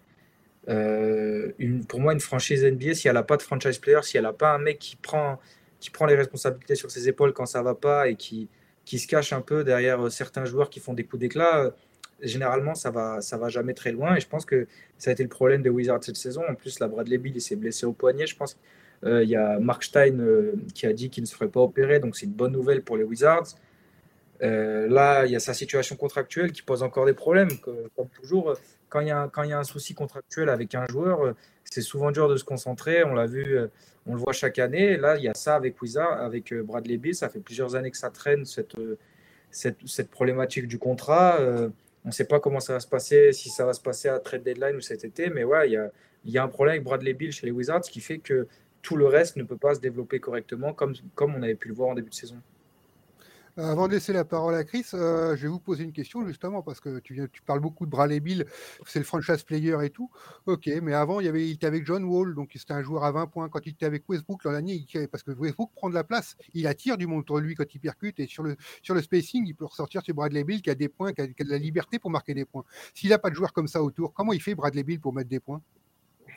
[0.70, 1.52] euh,
[1.88, 4.34] pour moi, une franchise NBA, si elle n'a pas de franchise player, si elle n'a
[4.34, 5.39] pas un mec qui prend,
[5.80, 8.50] qui prend les responsabilités sur ses épaules quand ça va pas et qui,
[8.86, 11.76] qui se cache un peu derrière certains joueurs qui font des coups d'éclat,
[12.22, 14.16] généralement, ça va, ça va jamais très loin.
[14.16, 16.41] Et je pense que ça a été le problème des Wizards cette saison.
[16.49, 18.28] En plus, la Bradley Bill s'est blessé au poignet.
[18.28, 18.57] Je pense
[19.05, 21.59] euh, il y a Mark Stein euh, qui a dit qu'il ne se ferait pas
[21.59, 23.55] opérer, donc c'est une bonne nouvelle pour les Wizards.
[24.41, 27.49] Euh, là, il y a sa situation contractuelle qui pose encore des problèmes.
[27.95, 28.55] Comme toujours,
[28.89, 31.82] quand il y a, quand il y a un souci contractuel avec un joueur, c'est
[31.82, 33.03] souvent dur de se concentrer.
[33.03, 33.57] On l'a vu,
[34.05, 34.97] on le voit chaque année.
[34.97, 37.16] Là, il y a ça avec Wizard, avec Bradley Bill.
[37.16, 38.76] Ça fait plusieurs années que ça traîne cette,
[39.49, 41.39] cette, cette problématique du contrat.
[42.06, 44.20] On ne sait pas comment ça va se passer, si ça va se passer à
[44.20, 45.89] trade deadline ou cet été, mais ouais, il y a,
[46.26, 48.47] y a, un problème avec Bradley Bill chez les Wizards qui fait que
[48.82, 51.74] tout le reste ne peut pas se développer correctement comme, comme on avait pu le
[51.74, 52.36] voir en début de saison.
[53.60, 56.26] Euh, avant de laisser la parole à Chris, euh, je vais vous poser une question
[56.26, 58.45] justement parce que tu, parles beaucoup de Bradley Bill,
[58.88, 60.10] c'est le franchise player et tout.
[60.47, 63.28] Ok, mais avant il, il était avec John Wall, donc c'était un joueur à 20
[63.28, 63.49] points.
[63.49, 66.66] Quand il était avec Westbrook l'an dernier, parce que Westbrook prend de la place, il
[66.66, 68.56] attire du monde autour de lui quand il percute et sur le,
[69.01, 71.45] spacing, il peut ressortir sur Bradley Bill qui a des points, qui a, qui a
[71.45, 72.64] de la liberté pour marquer des points.
[72.95, 75.30] S'il n'a pas de joueur comme ça autour, comment il fait Bradley Bill pour mettre
[75.30, 75.62] des points?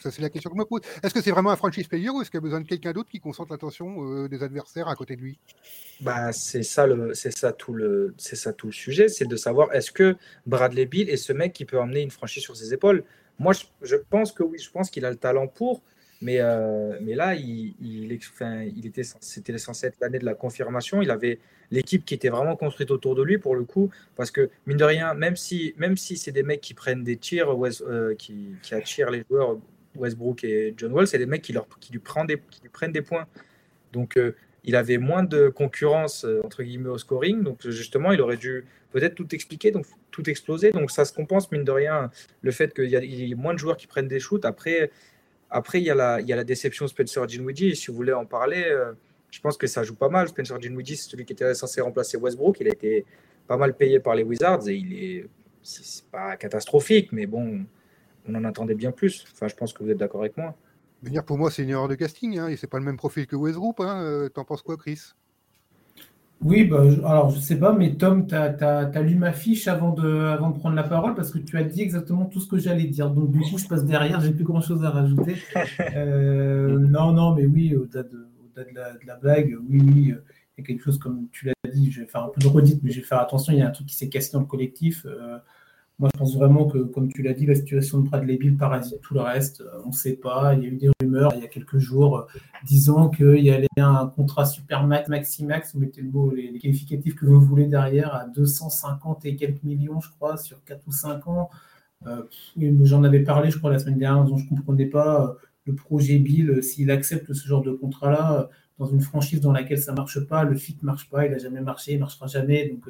[0.01, 0.81] C'est la question que je me pose.
[1.03, 3.11] Est-ce que c'est vraiment un franchise player ou est-ce qu'il a besoin de quelqu'un d'autre
[3.11, 5.39] qui concentre l'attention euh, des adversaires à côté de lui?
[6.01, 10.17] Bah, c'est ça, ça, tout le, ça tout le sujet, c'est de savoir est-ce que
[10.47, 13.05] Bradley Bill est ce mec qui peut emmener une franchise sur ses épaules
[13.39, 15.83] Moi, je, pense que oui, je pense qu'il a le talent pour,
[16.23, 21.03] mais, euh, mais là, il, il, il était, c'était censé être l'année de la confirmation.
[21.03, 21.39] Il avait
[21.71, 24.85] l'équipe qui était vraiment construite autour de lui pour le coup, parce que mine de
[24.85, 27.49] rien, même si, même si c'est des mecs qui prennent des tirs,
[27.83, 29.59] euh, qui attirent les joueurs
[29.99, 32.69] Westbrook et John Wall, c'est des mecs qui, leur, qui, lui, prennent des, qui lui
[32.69, 33.27] prennent des points.
[33.93, 34.35] Donc, euh,
[34.65, 37.43] il avait moins de concurrence, euh, entre guillemets, au scoring.
[37.43, 40.71] Donc, justement, il aurait dû peut-être tout expliquer, donc tout exploser.
[40.73, 42.11] Donc, ça se compense, mine de rien,
[42.43, 44.45] le fait qu'il y, ait moins de joueurs qui prennent des shoots.
[44.45, 44.91] Après,
[45.51, 47.77] après il, y a la, il y a la déception Spencer Dinwiddie.
[47.77, 48.93] Si vous voulez en parler, euh,
[49.31, 50.29] je pense que ça joue pas mal.
[50.29, 52.59] Spencer Dinwiddie, c'est celui qui était censé remplacer Westbrook.
[52.61, 53.05] Il a été
[53.47, 55.27] pas mal payé par les Wizards et il est,
[55.63, 57.65] c'est pas catastrophique, mais bon,
[58.29, 59.25] on en attendait bien plus.
[59.33, 60.55] Enfin, je pense que vous êtes d'accord avec moi.
[61.03, 62.39] Venir pour moi, c'est une erreur de casting.
[62.39, 63.81] Hein, et c'est pas le même profil que Westbrook.
[63.81, 64.03] Hein.
[64.03, 65.13] Euh, t'en penses quoi, Chris?
[66.43, 69.93] Oui, bah, je, alors je sais pas, mais Tom, tu as, lu ma fiche avant
[69.93, 72.59] de, avant de prendre la parole parce que tu as dit exactement tout ce que
[72.59, 73.11] j'allais dire.
[73.11, 75.37] Donc, du coup, je passe derrière, j'ai plus grand chose à rajouter.
[75.95, 78.27] Euh, non, non, mais oui, au-delà de,
[79.07, 80.13] la, blague, oui, oui.
[80.13, 80.23] Euh,
[80.57, 82.47] il y a quelque chose comme tu l'as dit, je vais faire un peu de
[82.47, 84.41] redite, mais je vais faire attention, il y a un truc qui s'est cassé dans
[84.41, 85.07] le collectif.
[85.99, 89.01] Moi, je pense vraiment que, comme tu l'as dit, la situation de Bradley Bill parasite
[89.01, 89.63] tout le reste.
[89.63, 90.53] Euh, on ne sait pas.
[90.55, 92.23] Il y a eu des rumeurs il y a quelques jours euh,
[92.67, 97.15] disant qu'il y allait un contrat super max, maxi-max, vous mettez le mot, les, qualificatifs
[97.15, 101.27] que vous voulez derrière, à 250 et quelques millions, je crois, sur 4 ou 5
[101.29, 101.49] ans.
[102.07, 102.25] Euh,
[102.83, 106.19] J'en avais parlé, je crois, la semaine dernière, dont je ne comprenais pas le projet
[106.19, 110.21] Bill, s'il accepte ce genre de contrat-là, dans une franchise dans laquelle ça ne marche
[110.27, 112.69] pas, le fit ne marche pas, il n'a jamais marché, il ne marchera jamais.
[112.69, 112.87] Donc,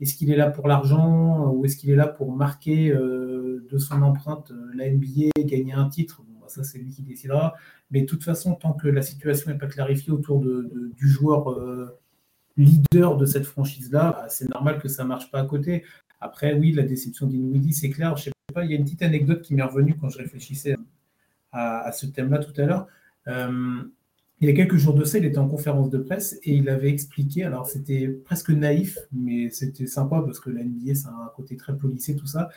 [0.00, 3.78] est-ce qu'il est là pour l'argent ou est-ce qu'il est là pour marquer euh, de
[3.78, 6.22] son empreinte euh, la NBA, gagner un titre?
[6.40, 7.54] Bah, Ça, c'est lui qui décidera.
[7.90, 11.98] Mais de toute façon, tant que la situation n'est pas clarifiée autour du joueur euh,
[12.56, 15.84] leader de cette franchise-là, bah, c'est normal que ça ne marche pas à côté.
[16.20, 18.16] Après, oui, la déception d'Inouidi, c'est clair.
[18.16, 20.76] Je sais pas, il y a une petite anecdote qui m'est revenue quand je réfléchissais
[21.52, 22.88] à, ce thème-là tout à l'heure
[24.44, 26.68] il y a quelques jours de ça, il était en conférence de presse et il
[26.68, 31.30] avait expliqué, alors c'était presque naïf, mais c'était sympa parce que la NBA, c'est un
[31.34, 32.50] côté très policé, tout ça.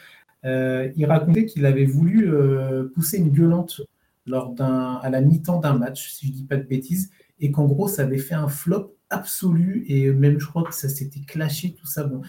[0.43, 3.81] Euh, il racontait qu'il avait voulu euh, pousser une violente
[4.25, 7.09] lors d'un, à la mi-temps d'un match, si je ne dis pas de bêtises,
[7.39, 10.89] et qu'en gros, ça avait fait un flop absolu et même je crois que ça
[10.89, 12.03] s'était clashé, tout ça.
[12.03, 12.21] Bon.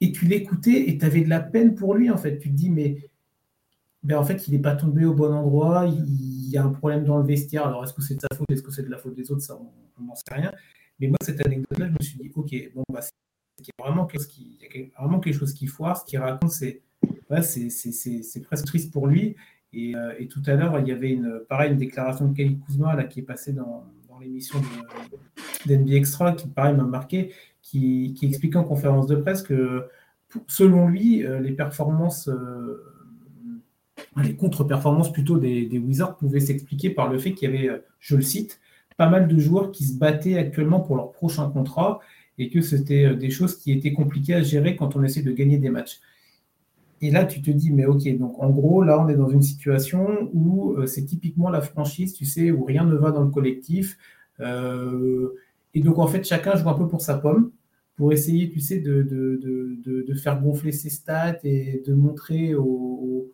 [0.00, 2.38] Et tu l'écoutais et tu avais de la peine pour lui, en fait.
[2.38, 3.10] Tu te dis, mais
[4.02, 7.04] ben en fait, il n'est pas tombé au bon endroit, il, y a un problème
[7.04, 7.66] dans le vestiaire.
[7.66, 9.42] Alors, est-ce que c'est de sa faute, est-ce que c'est de la faute des autres
[9.42, 9.58] Ça,
[9.98, 10.52] on n'en sait rien.
[10.98, 13.00] Mais moi, cette anecdote-là, je me suis dit, OK, bon, bah,
[13.58, 15.98] il y a vraiment quelque chose qui, foire.
[15.98, 16.82] Ce qu'il raconte, c'est
[17.40, 19.36] c'est presque triste pour lui.
[19.72, 22.58] Et, euh, et tout à l'heure, il y avait une, pareil, une déclaration de Kyle
[22.60, 23.84] Kuzma là, qui est passée dans,
[24.20, 24.60] l'émission
[25.66, 29.88] d'NB Extra, qui, pareil, m'a marqué, qui, qui expliquait en conférence de presse que
[30.46, 32.30] selon lui, les performances,
[34.20, 38.22] les contre-performances plutôt des, Wizards pouvaient s'expliquer par le fait qu'il y avait, je le
[38.22, 38.60] cite,
[38.96, 42.00] pas mal de joueurs qui se battaient actuellement pour leur prochain contrat
[42.38, 45.58] et que c'était des choses qui étaient compliquées à gérer quand on essaie de gagner
[45.58, 46.00] des matchs.
[47.02, 49.42] Et là, tu te dis, mais ok, donc en gros, là, on est dans une
[49.42, 53.30] situation où euh, c'est typiquement la franchise, tu sais, où rien ne va dans le
[53.30, 53.98] collectif.
[54.38, 55.30] Euh,
[55.74, 57.50] et donc, en fait, chacun joue un peu pour sa pomme,
[57.96, 63.32] pour essayer, tu sais, de, faire gonfler ses stats et de montrer aux,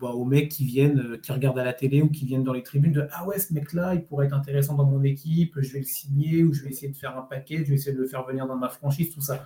[0.00, 2.52] bah, aux, mecs qui viennent, euh, qui regardent à la télé ou qui viennent dans
[2.52, 5.72] les tribunes de Ah ouais, ce mec-là, il pourrait être intéressant dans mon équipe, je
[5.72, 8.00] vais le signer ou je vais essayer de faire un paquet, je vais essayer de
[8.00, 9.44] le faire venir dans ma franchise, tout ça.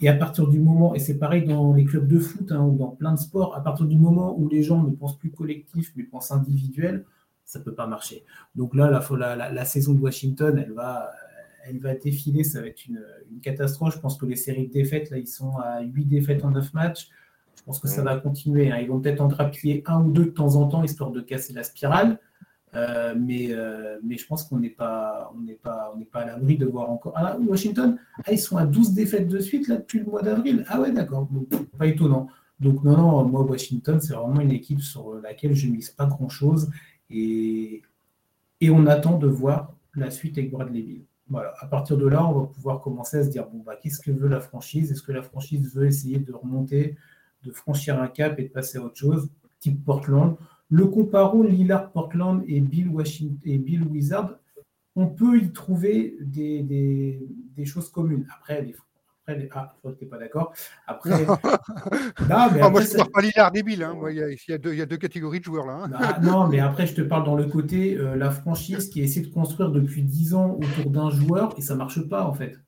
[0.00, 2.76] Et à partir du moment, et c'est pareil dans les clubs de foot hein, ou
[2.76, 5.92] dans plein de sports, à partir du moment où les gens ne pensent plus collectif
[5.96, 7.04] mais pensent individuel,
[7.44, 8.24] ça ne peut pas marcher.
[8.54, 11.10] Donc là, la, saison de Washington, elle va,
[11.64, 13.00] elle va défiler, ça va être une,
[13.40, 13.94] catastrophe.
[13.94, 16.74] Je pense que les séries de défaites, là, ils sont à 8 défaites en 9
[16.74, 17.08] matchs.
[17.66, 18.70] Je pense que ça va continuer.
[18.70, 18.78] Hein.
[18.80, 21.52] Ils vont peut-être en trapiller un ou deux de temps en temps, histoire de casser
[21.52, 22.20] la spirale.
[22.74, 26.56] Euh, mais, euh, mais je pense qu'on n'est pas, on pas, on pas à l'abri
[26.56, 27.14] de voir encore.
[27.16, 30.64] Ah, Washington, ah, ils sont à 12 défaites de suite là, depuis le mois d'avril.
[30.68, 31.28] Ah ouais, d'accord.
[31.76, 32.28] pas étonnant.
[32.60, 36.06] Donc, non, non, moi, Washington, c'est vraiment une équipe sur laquelle je ne mise pas
[36.06, 36.70] grand-chose.
[37.10, 37.82] Et,
[38.60, 41.04] et on attend de voir la suite avec Bradley Bill.
[41.28, 41.52] Voilà.
[41.58, 44.12] À partir de là, on va pouvoir commencer à se dire bon, bah, qu'est-ce que
[44.12, 44.92] veut la franchise?
[44.92, 46.96] Est-ce que la franchise veut essayer de remonter,
[47.44, 49.30] de franchir un cap et de passer à autre chose
[49.60, 50.36] Type Portland
[50.70, 54.36] le comparo Lillard Portland et Bill, Washington, et Bill Wizard,
[54.94, 57.20] on peut y trouver des,
[57.64, 58.26] choses communes.
[58.34, 58.74] Après, les,
[59.22, 60.52] après les, ah, je n'es pas d'accord.
[60.86, 61.36] Après, non,
[62.52, 63.82] mais ah, moi, je ne parle pas Lillard et Bill.
[63.82, 63.94] Hein.
[64.10, 65.84] il, y a, deux, catégories de joueurs là.
[65.84, 65.88] Hein.
[65.88, 69.20] Bah, non, mais après, je te parle dans le côté, euh, la franchise qui essaie
[69.20, 72.58] de construire depuis 10 ans autour d'un joueur et ça ne marche pas en fait.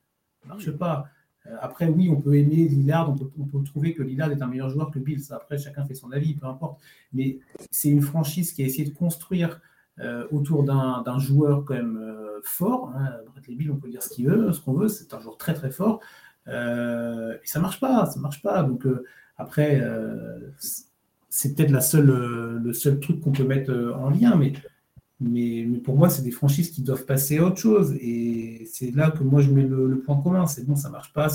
[0.42, 1.06] Ça marche pas.
[1.48, 4.70] Euh, après, oui, on peut aimer Lillard, on peut, trouver que Lillard est un meilleur
[4.70, 5.24] joueur que Bills.
[5.30, 6.80] Après, chacun fait son avis, peu importe.
[7.12, 7.38] Mais
[7.70, 9.60] c'est une franchise qui a essayé de construire
[10.00, 12.92] euh, autour d'un joueur quand même euh, fort.
[12.96, 13.10] Hein.
[13.26, 14.88] Bradley Bill, on peut dire ce qu'il veut, ce qu'on veut.
[14.88, 16.00] C'est un joueur très très fort.
[16.46, 16.50] et
[17.44, 18.62] ça marche pas, ça marche pas.
[18.62, 18.86] Donc
[19.36, 19.82] après,
[21.28, 24.52] c'est peut-être la seule, le seul truc qu'on peut mettre en lien, mais
[25.20, 27.94] mais, pour moi, c'est des franchises qui doivent passer à autre chose.
[28.00, 30.46] Et c'est là que moi, je mets le, point commun.
[30.46, 31.28] C'est bon, ça ne marche pas.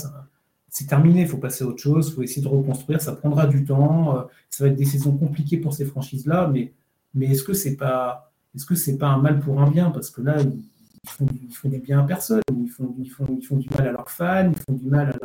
[0.70, 1.22] c'est terminé.
[1.22, 2.10] Il faut passer à autre chose.
[2.10, 3.02] Il faut essayer de reconstruire.
[3.02, 4.18] Ça prendra du temps.
[4.18, 6.50] Euh, ça va être des saisons compliquées pour ces franchises-là.
[6.54, 6.74] Mais,
[7.14, 9.92] mais est-ce que ce n'est pas, est -ce c'est pas un mal pour un bien?
[9.92, 12.42] Parce que là, ils font, ils font, du bien à personne.
[12.58, 14.50] Ils font, ils, font, ils font du mal à leurs fans.
[14.50, 15.20] Ils font du mal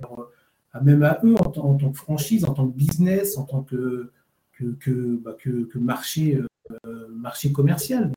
[0.82, 4.12] même à eux en, en, tant que franchise, en tant que business, en tant que,
[4.52, 6.40] que, que, bah, que marché,
[6.86, 8.12] euh, marché commercial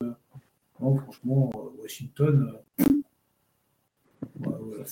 [0.82, 2.58] franchement, euh, Washington,
[4.48, 4.84] euh,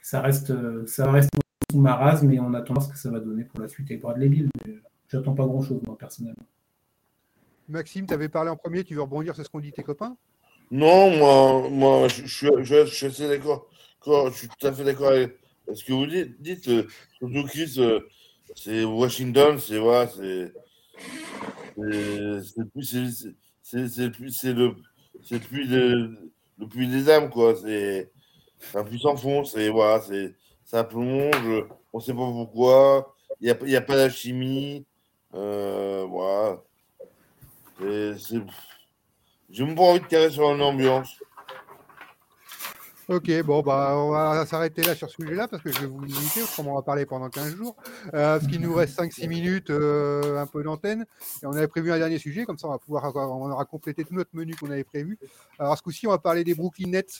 [0.00, 0.52] ça reste,
[0.86, 1.30] ça reste
[1.70, 4.28] sous marasme, mais on attend ce que ça va donner pour la suite avec Bradley
[4.28, 4.48] Bill.
[5.08, 6.46] J'attends pas grand-chose, moi, personnellement.
[7.68, 10.16] Maxime, tu avais parlé en premier, tu veux rebondir sur ce qu'ont dit tes copains?
[10.70, 13.68] Non, moi, moi je, suis assez d'accord.
[14.06, 15.36] Je suis tout à fait d'accord avec
[15.72, 16.40] ce que vous dites.
[16.40, 16.86] dites euh,
[17.18, 17.80] surtout Chris,
[18.54, 20.52] c'est Washington, c'est voilà, c'est
[23.62, 24.74] c'est le
[25.22, 27.54] c'est le puits, des âmes, quoi.
[27.56, 28.10] C'est
[28.74, 29.44] un puits sans fond.
[29.44, 31.64] C'est voilà, c'est ça plonge.
[31.92, 33.14] On sait pas pourquoi.
[33.40, 34.86] Il n'y a, y a, pas d'alchimie.
[35.34, 36.62] Euh, voilà.
[37.80, 41.16] J'ai même pas envie de carrer sur une ambiance.
[43.10, 46.00] Ok, bon, bah, on va s'arrêter là sur ce sujet-là parce que je vais vous
[46.04, 47.74] limiter, autrement on va parler pendant 15 jours.
[48.14, 51.04] Euh, parce qu'il nous reste 5-6 minutes, euh, un peu d'antenne.
[51.42, 54.04] Et on avait prévu un dernier sujet, comme ça on va pouvoir on aura complété
[54.04, 55.18] tout notre menu qu'on avait prévu.
[55.58, 57.18] Alors ce coup-ci, on va parler des Brooklyn Nets.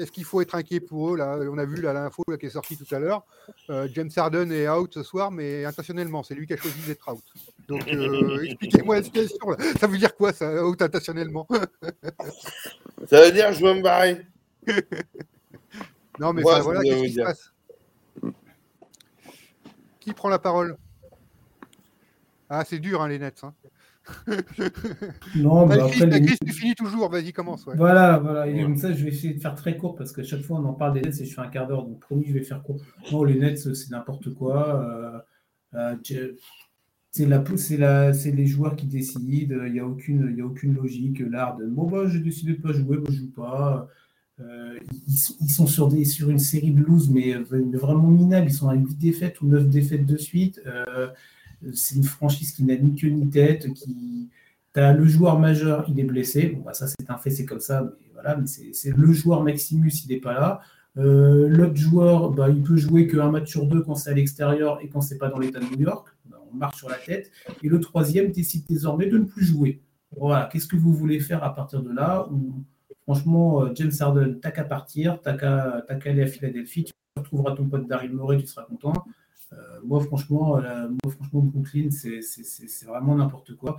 [0.00, 1.38] Est-ce qu'il faut être inquiet pour eux là?
[1.48, 3.24] On a vu l'info qui est sortie tout à l'heure.
[3.70, 6.24] Euh, James Harden est out ce soir, mais intentionnellement.
[6.24, 7.22] C'est lui qui a choisi d'être out.
[7.68, 7.86] Donc
[8.42, 9.46] expliquez-moi la situation.
[9.78, 11.46] Ça veut dire quoi ça, out intentionnellement?
[13.06, 14.26] Ça veut dire je veux me barrer.
[16.20, 17.52] non, mais voilà, qu'est-ce qui se passe?
[20.00, 20.76] Qui prend la parole?
[22.48, 23.42] Ah, c'est dur, hein, les nets.
[23.42, 23.54] Hein.
[25.36, 27.64] non, mais après, la tu finis toujours, vas-y, commence.
[27.76, 28.46] Voilà, voilà.
[28.46, 30.64] Et comme ça, je vais essayer de faire très court parce qu'à chaque fois, on
[30.66, 31.84] en parle des Nets et je fais un quart d'heure.
[31.84, 32.80] Donc, promis, je vais faire court.
[33.10, 35.24] Non, les Nets, c'est n'importe quoi.
[35.74, 36.32] Euh, euh,
[37.10, 37.26] c'est
[37.78, 39.64] la, c'est les joueurs qui décident.
[39.64, 41.20] Il n'y a, aucune, a aucune logique.
[41.20, 43.88] L'art de bon, bah, je décide de ne pas jouer, moi, je joue pas.
[44.40, 48.48] Euh, ils, sont sur, une série de lose, mais, vraiment minable.
[48.48, 50.60] Ils sont à 8 défaites ou 9 défaites de suite.
[50.66, 51.08] Euh,
[51.72, 53.72] c'est une franchise qui n'a ni queue ni tête.
[53.74, 54.30] Qui...
[54.76, 56.48] As le joueur majeur, il est blessé.
[56.48, 57.82] Bon, bah, ça, c'est un fait, c'est comme ça.
[58.00, 60.60] Mais voilà, c'est le joueur Maximus, il n'est pas là.
[60.96, 64.80] Euh, l'autre joueur, bah, il peut jouer qu'un match sur deux quand c'est à l'extérieur
[64.82, 66.08] et quand c'est pas dans l'État de New York.
[66.26, 67.30] Bah, on marche sur la tête.
[67.62, 69.80] Et le troisième décide désormais de ne plus jouer.
[70.16, 72.28] Voilà, qu'est-ce que vous voulez faire à partir de là
[73.04, 77.68] Franchement, euh, James Harden, t'as qu'à partir, t'as qu'à aller à Philadelphie, tu retrouveras ton
[77.68, 79.04] pote Daryl Morey, tu seras content.
[79.52, 83.76] Euh, moi, franchement, moi, franchement, Brooklyn, c'est vraiment n'importe quoi.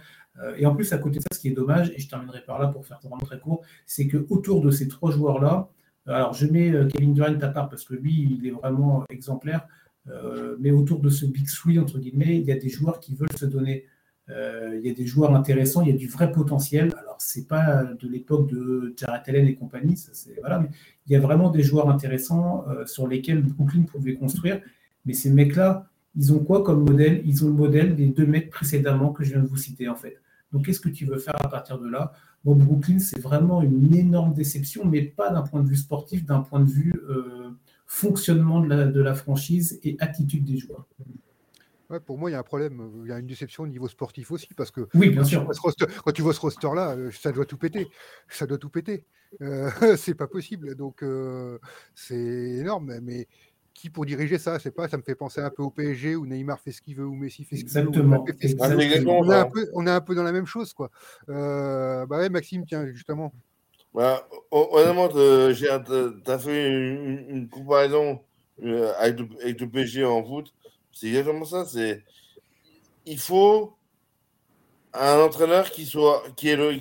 [0.57, 2.59] et en plus, à côté de ça, ce qui est dommage, et je terminerai par
[2.59, 5.69] là pour faire vraiment très court, c'est que autour de ces trois joueurs-là,
[6.07, 9.67] alors, je mets euh, Kevin Durant à part parce que lui, il est vraiment exemplaire.
[10.07, 13.15] Euh, mais autour de ce Big Three, entre guillemets, il y a des joueurs qui
[13.15, 13.85] veulent se donner.
[14.29, 16.91] Euh, il y a des joueurs intéressants, il y a du vrai potentiel.
[16.99, 20.69] Alors, c'est pas de l'époque de Jared Allen et compagnie, ça, voilà, mais
[21.07, 24.61] il y a vraiment des joueurs intéressants sur lesquels Brooklyn pouvait construire.
[25.05, 27.21] Mais ces mecs-là, ils ont quoi comme modèle?
[27.25, 29.95] Ils ont le modèle des deux mecs précédemment que je viens de vous citer, en
[29.95, 30.17] fait.
[30.51, 32.13] Donc, qu'est-ce que tu veux faire à partir de là?
[32.53, 36.59] Brooklyn, c'est vraiment une énorme déception, mais pas d'un point de vue sportif, d'un point
[36.59, 37.49] de vue euh,
[37.87, 40.85] fonctionnement de la, franchise et attitude des joueurs.
[42.05, 43.03] Pour moi, il y a un problème.
[43.03, 45.47] Il y a une déception au niveau sportif aussi, parce que oui, bien sûr.
[46.03, 47.87] quand tu vois ce roster-là, euh, ça doit tout péter.
[48.29, 49.05] Ça doit tout péter.
[49.41, 50.75] Euh, c'est pas possible.
[50.75, 51.59] Donc, euh,
[51.93, 52.99] c'est énorme.
[53.01, 53.27] Mais
[53.75, 56.25] qui pour diriger ça, c'est pas, ça me fait penser un peu au PSG où
[56.25, 57.79] Neymar fait ce qu'il veut, ou Messi fait ce qu'il veut.
[57.79, 59.19] Exactement.
[59.19, 60.89] On, est un peu, on est un peu dans la même chose, quoi.
[61.29, 63.33] Euh, bah ouais, Maxime, tiens, justement.
[63.93, 68.21] Bah, honnêtement, tu as fait une, comparaison
[68.63, 69.19] euh, avec,
[69.59, 70.53] le, PSG en foot.
[70.95, 71.65] C'est exactement ça.
[71.65, 72.03] C'est
[73.05, 73.75] il faut
[74.93, 76.79] un entraîneur qui soit qui est le,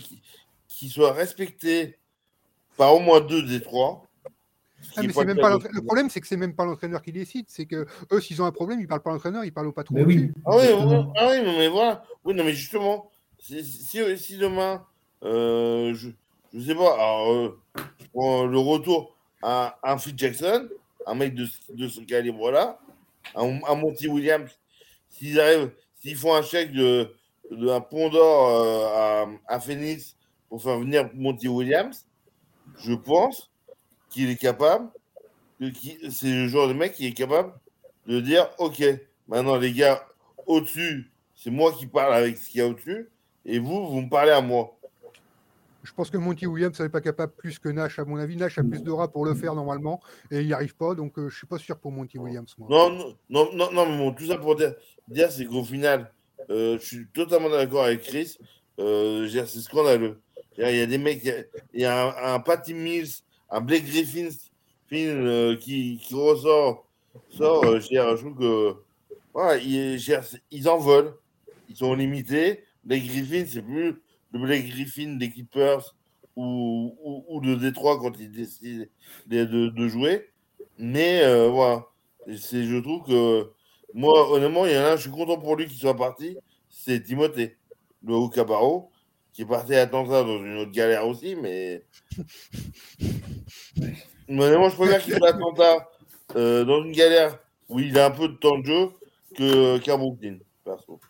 [0.69, 1.99] qui soit respecté
[2.77, 4.07] par au moins deux des trois
[4.97, 7.47] ah, le problème, c'est que c'est même pas l'entraîneur qui décide.
[7.49, 9.73] C'est que eux, s'ils ont un problème, ils parlent pas à l'entraîneur, ils parlent au
[9.73, 9.95] patron.
[9.95, 10.31] Mais oui.
[10.45, 10.67] Ah oui,
[11.17, 12.05] ah oui, mais voilà.
[12.23, 14.85] Oui, non, mais justement, si, si, demain,
[15.23, 16.11] euh, je,
[16.53, 20.69] je sais pas, alors, euh, le retour à un Phil Jackson,
[21.07, 22.79] un mec de, de ce calibre-là,
[23.35, 24.51] un, un, Monty Williams,
[25.09, 25.71] s'ils arrivent,
[26.01, 27.15] s'ils font un chèque de,
[27.51, 30.17] un pont d'or euh, à, à Phoenix
[30.49, 32.07] pour faire venir Monty Williams,
[32.79, 33.51] je pense
[34.11, 34.89] qu'il est capable,
[35.61, 37.53] c'est le genre de mec qui est capable
[38.07, 38.83] de dire Ok,
[39.29, 40.07] maintenant les gars,
[40.47, 43.11] au-dessus, c'est moi qui parle avec ce qu'il y a au-dessus,
[43.45, 44.79] et vous, vous me parlez à moi.
[45.85, 48.37] Je pense que Monty Williams n'est pas capable plus que Nash, à mon avis.
[48.37, 51.19] Nash a plus de rats pour le faire normalement, et il n'y arrive pas, donc
[51.19, 52.57] euh, je ne suis pas sûr pour Monty Williams.
[52.59, 54.75] Non, non, non, non, mais tout ça pour dire,
[55.31, 56.11] c'est qu'au final,
[56.49, 58.39] euh, je suis totalement d'accord avec Chris.
[58.79, 60.19] Euh, c'est scandaleux.
[60.57, 61.23] Il y a des mecs,
[61.75, 64.29] il y a, un, Patty Mills un Blake Griffin
[64.89, 66.87] qui, qui, ressort,
[67.29, 68.77] sort, je trouve que
[69.61, 71.13] ils, ils en veulent,
[71.69, 72.65] ils sont limités.
[72.85, 73.97] Blake Griffin, c'est plus
[74.35, 75.95] le Blake Griffin des Clippers
[76.37, 78.85] ou, ou, ou, de Détroit quand ils décident
[79.29, 80.29] de, de, jouer.
[80.77, 81.87] Mais euh, voilà,
[82.37, 83.51] c'est, je trouve que
[83.95, 86.37] moi, honnêtement, il y en a un, je suis content pour lui qu'il soit parti,
[86.69, 87.57] c'est Timothée,
[88.05, 88.91] le Okabaro
[89.33, 91.85] qui est parti à Atlanta dans une autre galère aussi, mais.
[94.29, 95.89] mais moi, je préfère qu'il soit à Atlanta
[96.37, 98.91] euh, dans une galère où il a un peu de temps de jeu
[99.37, 101.01] que, qu'à Brooklyn, perso.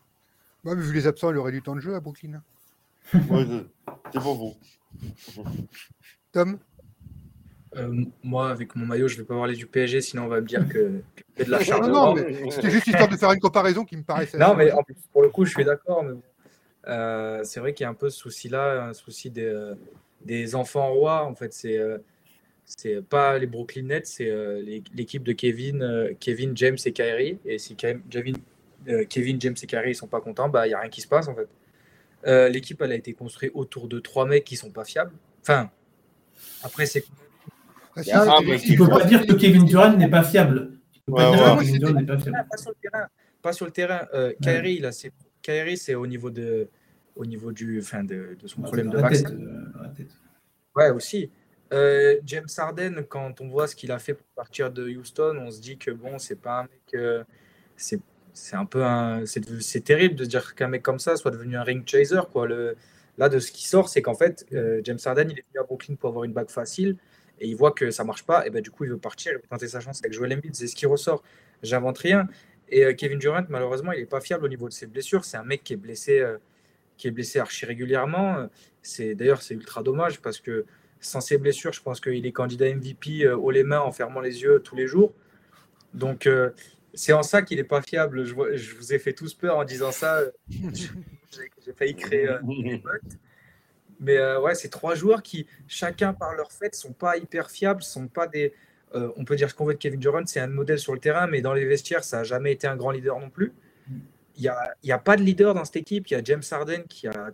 [0.64, 2.42] Ouais, mais vu les absents, il aurait du temps de jeu à Brooklyn.
[3.14, 3.46] Ouais,
[4.12, 4.54] c'est pas vous.
[6.32, 6.58] Tom
[7.76, 10.40] euh, moi, avec mon maillot, je ne vais pas parler du PSG, sinon on va
[10.40, 11.00] me dire que,
[11.34, 11.88] que de la charge.
[11.88, 14.38] Non, non, mais c'était juste histoire de faire une comparaison qui me paraissait.
[14.38, 16.04] Non, mais en plus, pour le coup, je suis d'accord.
[16.04, 16.14] Mais
[16.86, 19.74] euh, c'est vrai qu'il y a un peu ce souci-là, un souci des, euh,
[20.24, 21.24] des enfants rois.
[21.24, 21.80] En fait, c'est
[22.64, 24.32] c'est pas les Brooklyn Nets, c'est
[24.94, 27.38] l'équipe de Kevin, Kevin, James et Kyrie.
[27.44, 28.36] Et si Kevin,
[29.10, 31.08] Kevin James et Kyrie ne sont pas contents, bah il y a rien qui se
[31.08, 31.48] passe en fait.
[32.24, 35.14] L'équipe elle a été construite autour de trois mecs qui sont pas fiables.
[35.42, 35.70] Enfin,
[36.62, 37.04] après c'est.
[37.96, 40.72] Ah, tu ne peux pas dire que Kevin Durant n'est pas fiable.
[41.06, 43.06] pas, sur le terrain.
[43.40, 44.06] Pas sur le terrain.
[44.42, 45.12] Kyrie, là, c'est
[45.42, 46.68] Kyrie, c'est au niveau de,
[47.16, 49.30] au niveau du, fin de, de son problème de vaccin.
[49.30, 50.04] Euh,
[50.74, 51.30] ouais, aussi.
[51.72, 55.50] Euh, James Harden, quand on voit ce qu'il a fait pour partir de Houston, on
[55.50, 57.24] se dit que bon, c'est pas un mec, euh,
[57.76, 58.00] c'est
[58.34, 61.62] c'est un peu un, c'est terrible de dire qu'un mec comme ça soit devenu un
[61.62, 62.46] ring chaser quoi.
[62.46, 62.76] Le,
[63.16, 64.44] là, de ce qui sort, c'est qu'en fait,
[64.82, 66.96] James Harden, il est venu à Brooklyn pour avoir une bague facile
[67.40, 69.36] et il voit que ça marche pas, et ben du coup, il veut partir, il
[69.36, 70.54] veut tenter sa chance avec Joel Embiid.
[70.54, 71.22] C'est ce qui ressort.
[71.62, 72.28] J'invente rien.
[72.68, 75.24] Et euh, Kevin Durant, malheureusement, il n'est pas fiable au niveau de ses blessures.
[75.24, 76.38] C'est un mec qui est blessé, euh,
[76.96, 78.48] qui est blessé archi régulièrement.
[78.82, 80.64] C'est d'ailleurs c'est ultra dommage parce que
[81.00, 84.20] sans ses blessures, je pense qu'il est candidat MVP euh, haut les mains en fermant
[84.20, 85.12] les yeux tous les jours.
[85.92, 86.28] Donc
[86.94, 88.24] c'est en ça qu'il n'est pas fiable.
[88.24, 90.22] Je, je, vous ai fait tous peur en disant ça.
[90.48, 92.28] J'ai failli créer
[92.62, 92.82] des
[94.00, 98.08] Mais ouais, c'est trois joueurs qui, chacun par leur fait, sont pas hyper fiables, sont
[98.08, 98.52] pas des
[98.94, 101.00] euh, on peut dire ce qu'on veut de Kevin Durant, c'est un modèle sur le
[101.00, 103.52] terrain, mais dans les vestiaires, ça n'a jamais été un grand leader non plus.
[104.36, 106.08] Il n'y a, y a, pas de leader dans cette équipe.
[106.08, 107.30] Il y a James Harden qui a,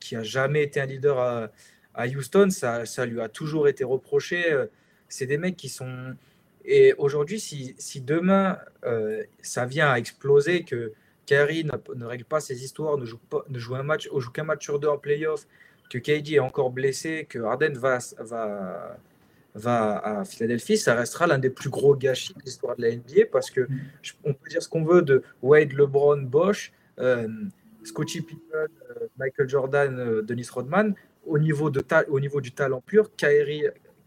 [0.00, 1.48] qui a jamais été un leader à,
[1.94, 2.50] à Houston.
[2.50, 4.52] Ça, ça, lui a toujours été reproché.
[4.52, 4.66] Euh,
[5.08, 6.14] c'est des mecs qui sont.
[6.64, 10.92] Et aujourd'hui, si, si, demain euh, ça vient à exploser, que
[11.26, 14.44] Kyrie ne règle pas ses histoires, ne joue, pas, ne joue un match, joue qu'un
[14.44, 15.46] match sur deux en playoff,
[15.90, 18.98] que KD est encore blessé, que Harden va, va,
[19.54, 23.26] va à Philadelphie, ça restera l'un des plus gros gâchis de l'histoire de la NBA
[23.30, 23.62] parce que
[24.22, 27.28] peut dire ce qu'on veut de Wade, LeBron, Bosch, euh,
[27.84, 30.94] Scottie Pippen, euh, Michael Jordan, euh, Dennis Rodman.
[31.26, 33.64] Au niveau, de au niveau du talent pur, Kyrie,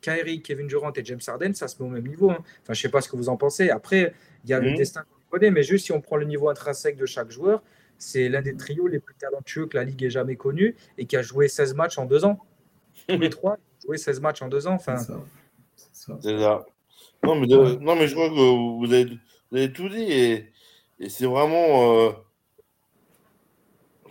[0.07, 2.31] Kyrie, Kevin Durant et James Harden, ça se met au même niveau.
[2.31, 2.37] Hein.
[2.63, 3.69] Enfin, je sais pas ce que vous en pensez.
[3.69, 4.75] Après, il y a le mm.
[4.75, 7.61] destin qu'on connaît, mais juste si on prend le niveau intrinsèque de chaque joueur,
[7.97, 11.17] c'est l'un des trios les plus talentueux que la Ligue ait jamais connu et qui
[11.17, 12.39] a joué 16 matchs en deux ans.
[13.09, 14.73] Tous les trois, joué 16 matchs en deux ans.
[14.73, 16.65] Enfin, c'est ça.
[17.23, 19.05] Non mais, non, mais je crois que vous avez,
[19.51, 20.45] vous avez tout dit et,
[20.99, 22.05] et c'est vraiment.
[22.05, 22.11] Euh,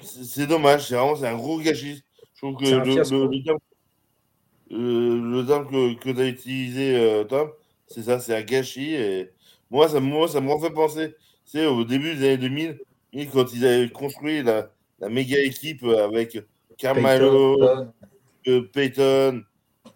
[0.03, 2.03] c'est dommage, c'est vraiment c'est un gros gâchis.
[2.34, 3.59] Je trouve que le, le, terme,
[4.71, 7.51] le, terme, que, que tu as utilisé, euh, Tom,
[7.87, 8.95] c'est ça, c'est un gâchis.
[8.95, 9.31] Et
[9.71, 11.14] moi, ça, moi, ça me refait penser.
[11.45, 12.79] C'est au début des années 2000,
[13.33, 16.39] quand ils avaient construit la, la méga équipe avec
[16.77, 17.59] Carmelo,
[18.73, 19.43] Peyton,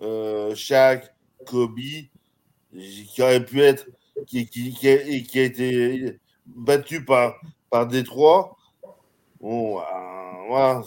[0.02, 1.12] euh, euh, Shaq,
[1.46, 3.86] Kobe, qui aurait pu être,
[4.26, 7.34] qui, qui, qui, a, qui a, été battu par,
[7.70, 8.56] par Détroit.
[9.40, 9.82] Bon, euh,
[10.48, 10.82] voilà.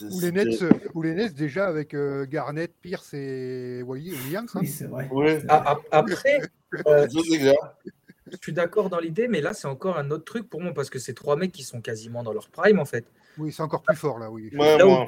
[0.00, 0.64] Ou les, Nets,
[0.94, 4.50] ou les Nets déjà avec euh, Garnett, Pierce et Williams.
[4.54, 4.60] Hein.
[4.60, 5.08] Oui, c'est vrai.
[5.10, 5.42] Ouais.
[5.48, 6.40] Après,
[6.86, 10.72] euh, je suis d'accord dans l'idée, mais là, c'est encore un autre truc pour moi
[10.74, 13.04] parce que c'est trois mecs qui sont quasiment dans leur prime en fait.
[13.38, 14.50] Oui, c'est encore plus fort là, oui.
[14.54, 15.06] Ouais, là où,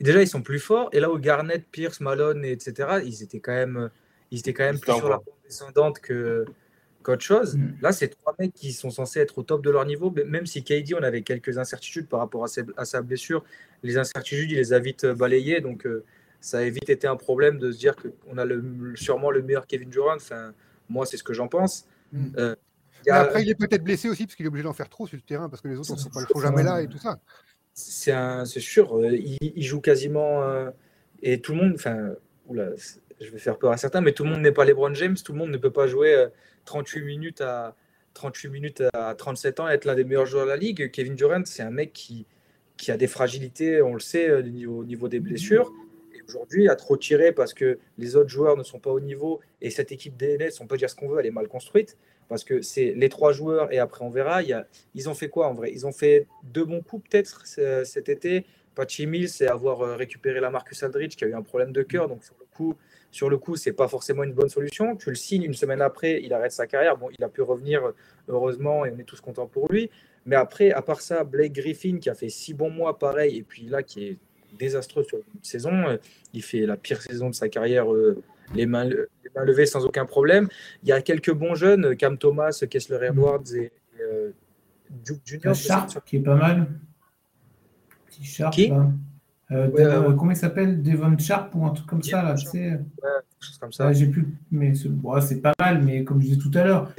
[0.00, 0.88] déjà, ils sont plus forts.
[0.92, 3.90] Et là où Garnett, Pierce, Malone, etc., ils étaient quand même,
[4.30, 6.44] ils étaient quand même plus sur la pente descendante que,
[7.06, 7.56] qu'autre chose.
[7.56, 7.74] Mm.
[7.80, 10.12] Là, c'est trois mecs qui sont censés être au top de leur niveau.
[10.26, 13.44] Même si KD, on avait quelques incertitudes par rapport à, ses, à sa blessure,
[13.82, 15.60] les incertitudes, il les a vite balayées.
[15.60, 16.04] Donc, euh,
[16.40, 19.66] ça a vite été un problème de se dire qu'on a le, sûrement le meilleur
[19.66, 20.16] Kevin Durant.
[20.16, 20.52] Enfin,
[20.88, 21.86] moi, c'est ce que j'en pense.
[22.12, 22.26] Mm.
[22.38, 22.54] Euh,
[23.08, 23.20] a...
[23.20, 25.22] Après, il est peut-être blessé aussi parce qu'il est obligé d'en faire trop sur le
[25.22, 27.18] terrain parce que les autres ne sont jamais là et tout ça
[27.76, 30.70] c'est sûr, euh, il, joue quasiment euh,
[31.22, 32.14] et tout le monde, enfin,
[32.50, 35.32] je vais faire peur à certains, mais tout le monde n'est pas LeBron James, tout
[35.32, 36.26] le monde ne peut pas jouer
[36.66, 37.74] 38 euh, minutes à
[38.14, 40.90] 38 minutes à 37 ans être l'un des meilleurs joueurs de la ligue.
[40.90, 42.26] Kevin Durant, c'est un mec qui,
[42.76, 44.42] qui a des fragilités, on le sait, au
[44.84, 45.70] niveau, des blessures.
[46.14, 49.40] Et aujourd'hui, a trop tiré parce que les autres joueurs ne sont pas au niveau
[49.60, 51.98] et cette équipe DNS, on peut dire ce qu'on veut, elle est mal construite
[52.28, 54.40] parce que c'est les trois joueurs et après on verra.
[54.94, 55.70] Ils ont fait quoi en vrai?
[55.72, 58.46] Ils ont fait deux bons coups peut-être cet été.
[58.74, 61.82] Patchy Mills, c'est avoir euh, récupéré la Marcus Aldridge qui a eu un problème de
[61.82, 62.08] cœur.
[62.08, 62.74] Donc sur le coup,
[63.16, 64.94] sur le coup, c'est pas forcément une bonne solution.
[64.94, 66.98] Tu le signes une semaine après, il arrête sa carrière.
[66.98, 67.92] Bon, il a pu revenir
[68.28, 69.90] heureusement et on est tous contents pour lui.
[70.26, 73.42] Mais après, à part ça, Blake Griffin qui a fait six bons mois pareil et
[73.42, 74.18] puis là qui est
[74.58, 75.96] désastreux sur une saison, euh,
[76.34, 77.90] il fait la pire saison de sa carrière.
[77.90, 78.22] Euh,
[78.54, 78.88] les mains,
[79.34, 80.48] levées sans aucun problème.
[80.82, 84.30] Il y a quelques bons jeunes, Cam Thomas, Kessler Edwards et, euh,
[84.90, 85.54] Duke Junior.
[85.54, 86.68] Sharp, qui est pas mal.
[88.08, 88.52] Petit Sharp.
[88.52, 88.72] Qui?
[89.52, 90.82] Euh, euh, comment il s'appelle?
[90.82, 92.72] Devon Sharp ou un truc comme ça, là, tu sais?
[92.72, 93.10] Ouais,
[93.60, 93.92] comme ça.
[93.92, 96.92] J'ai plus, mais c'est pas mal, mais comme je disais tout à l'heure,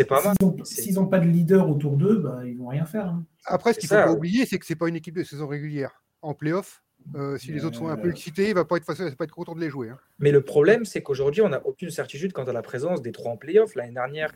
[0.63, 3.07] s'ils n'ont pas de leader autour d'eux, bah, ils vont rien faire.
[3.07, 3.23] Hein.
[3.45, 5.47] Après, ce qu'il ne faut pas oublier, c'est que c'est pas une équipe de saison
[5.47, 6.03] régulière.
[6.21, 6.83] En playoff,
[7.15, 9.31] euh, si les autres sont un peu excités, il va pas être facile, pas être
[9.31, 9.89] content de les jouer.
[9.89, 9.97] Hein.
[10.19, 13.31] Mais le problème, c'est qu'aujourd'hui, on n'a aucune certitude quant à la présence des trois
[13.31, 13.75] en playoff.
[13.75, 14.33] L'année dernière,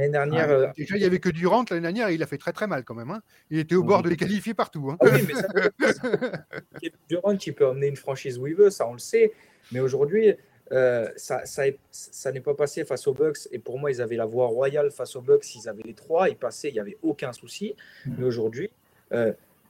[0.00, 0.46] l'année dernière.
[0.48, 2.52] Ah, euh, déjà, il n'y avait que Durant l'année dernière, et il a fait très
[2.52, 3.10] très mal quand même.
[3.10, 3.22] Hein.
[3.50, 4.90] Il était au bord de les qualifier partout.
[4.90, 4.96] Hein.
[5.00, 8.92] Ah oui, mais ça, Durant qui peut emmener une franchise où il veut, ça on
[8.94, 9.32] le sait.
[9.72, 10.34] Mais aujourd'hui,
[10.72, 13.48] euh, ça, ça, ça n'est pas passé face aux Bucks.
[13.52, 15.54] Et pour moi, ils avaient la voie royale face aux Bucks.
[15.54, 16.28] Ils avaient les trois.
[16.28, 17.74] Ils passaient, il n'y avait aucun souci.
[18.06, 18.70] Mais aujourd'hui,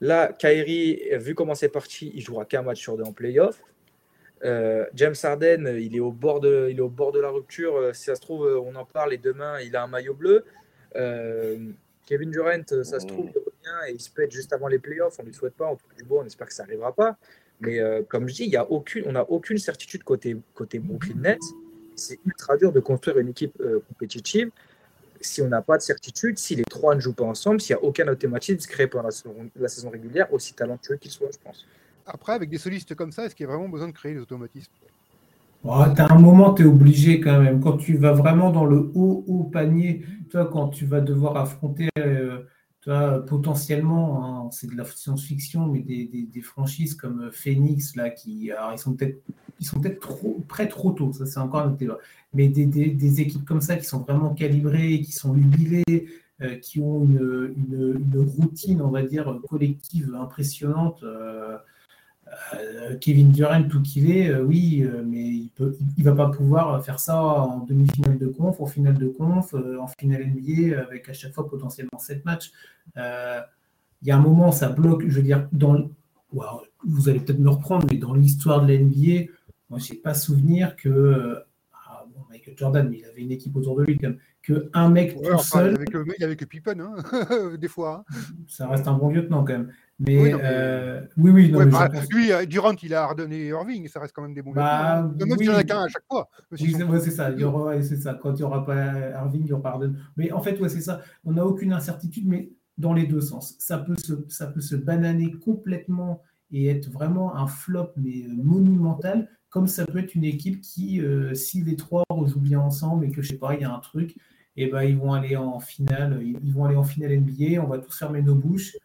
[0.03, 3.63] Là, Kyrie, vu comment c'est parti, il jouera qu'un match sur deux en playoff.
[4.45, 7.77] Euh, James Harden, il est, au bord de, il est au bord de la rupture.
[7.77, 10.45] Euh, si ça se trouve, on en parle et demain, il a un maillot bleu.
[10.97, 11.71] Euh,
[12.07, 15.17] Kevin Durant, ça se trouve, il revient et il se pète juste avant les playoffs.
[15.19, 16.95] On ne lui souhaite pas, en tout cas du bon, on espère que ça n'arrivera
[16.95, 17.17] pas.
[17.61, 17.79] Mais
[18.09, 21.39] comme je dis, il y a aucune, on n'a aucune certitude côté, côté Brooklyn Nets.
[21.95, 24.51] C'est ultra dur de construire une équipe compétitive
[25.21, 27.83] si on n'a pas de certitude, si les trois ne jouent pas ensemble, s'il n'y
[27.83, 29.09] a aucun automatisme créé pendant
[29.57, 31.67] la saison, régulière, aussi talentueux qu'il soit, je pense.
[32.13, 34.21] Après, avec des solistes comme ça, est-ce qu'il y a vraiment besoin de créer des
[34.21, 34.73] automatismes?
[35.65, 37.61] Oh, Tu as un moment, tu es obligé quand même.
[37.61, 41.89] Quand tu vas vraiment dans le haut, haut panier, toi, quand tu vas devoir affronter
[41.99, 48.51] euh, potentiellement, hein, c'est de la science-fiction, mais des, franchises comme euh, Phoenix, là, qui,
[48.73, 49.23] ils sont peut-être,
[49.61, 51.99] ils sont peut-être trop, près trop tôt, ça c'est encore un débat.
[52.33, 56.09] Mais des, équipes comme ça qui sont vraiment calibrées, qui sont huilées,
[56.43, 58.01] euh, qui ont une,
[58.39, 61.03] routine, on va dire, collective impressionnante.
[61.03, 61.59] Euh,
[63.01, 66.85] Kevin Durant, tout qu'il est, euh, oui, euh, mais il ne il va pas pouvoir
[66.85, 71.13] faire ça en demi-finale de conf, en finale de conf, en finale NBA, avec à
[71.13, 72.53] chaque fois potentiellement 7 matchs.
[72.97, 75.91] Il y a un moment, ça bloque, je veux dire, dans,
[76.33, 79.31] vous allez peut-être me reprendre, mais dans l'histoire de la NBA,
[79.69, 81.37] moi, je n'ai pas souvenir que.
[81.73, 84.19] Ah, bon, Michael Jordan, mais il avait une équipe autour de lui quand même.
[84.43, 85.75] Que un mec tout seul.
[85.75, 86.97] Avec, il avait que Pippen, hein,
[87.59, 88.05] des fois.
[88.09, 88.15] Hein.
[88.49, 89.73] Ça reste un bon lieutenant quand même.
[90.01, 94.15] Mais oui, euh, oui, non, bah, lui, euh, Durant, il a redonné Irving, ça reste
[94.15, 96.31] quand même des bons bah, Même s'il n'y en a qu'un à chaque fois.
[96.51, 97.31] Oui, c'est ça.
[97.31, 98.15] Il y aura, c'est ça.
[98.15, 98.77] Quand il n'y aura pas
[99.11, 99.95] Irving, il y aura Harden.
[100.17, 101.03] Mais en fait, ouais, c'est ça.
[101.25, 103.57] On n'a aucune incertitude, mais dans les deux sens.
[103.59, 108.43] Ça peut se, ça peut se bananer complètement et être vraiment un flop, mais euh,
[108.43, 111.03] monumental, comme ça peut être une équipe qui,
[111.35, 113.81] si les trois jouent bien ensemble et que je sais pas, il y a un
[113.81, 114.17] truc,
[114.57, 117.63] et eh ben ils vont aller en finale, ils vont aller en finale NBA.
[117.63, 118.77] On va tous fermer nos bouches.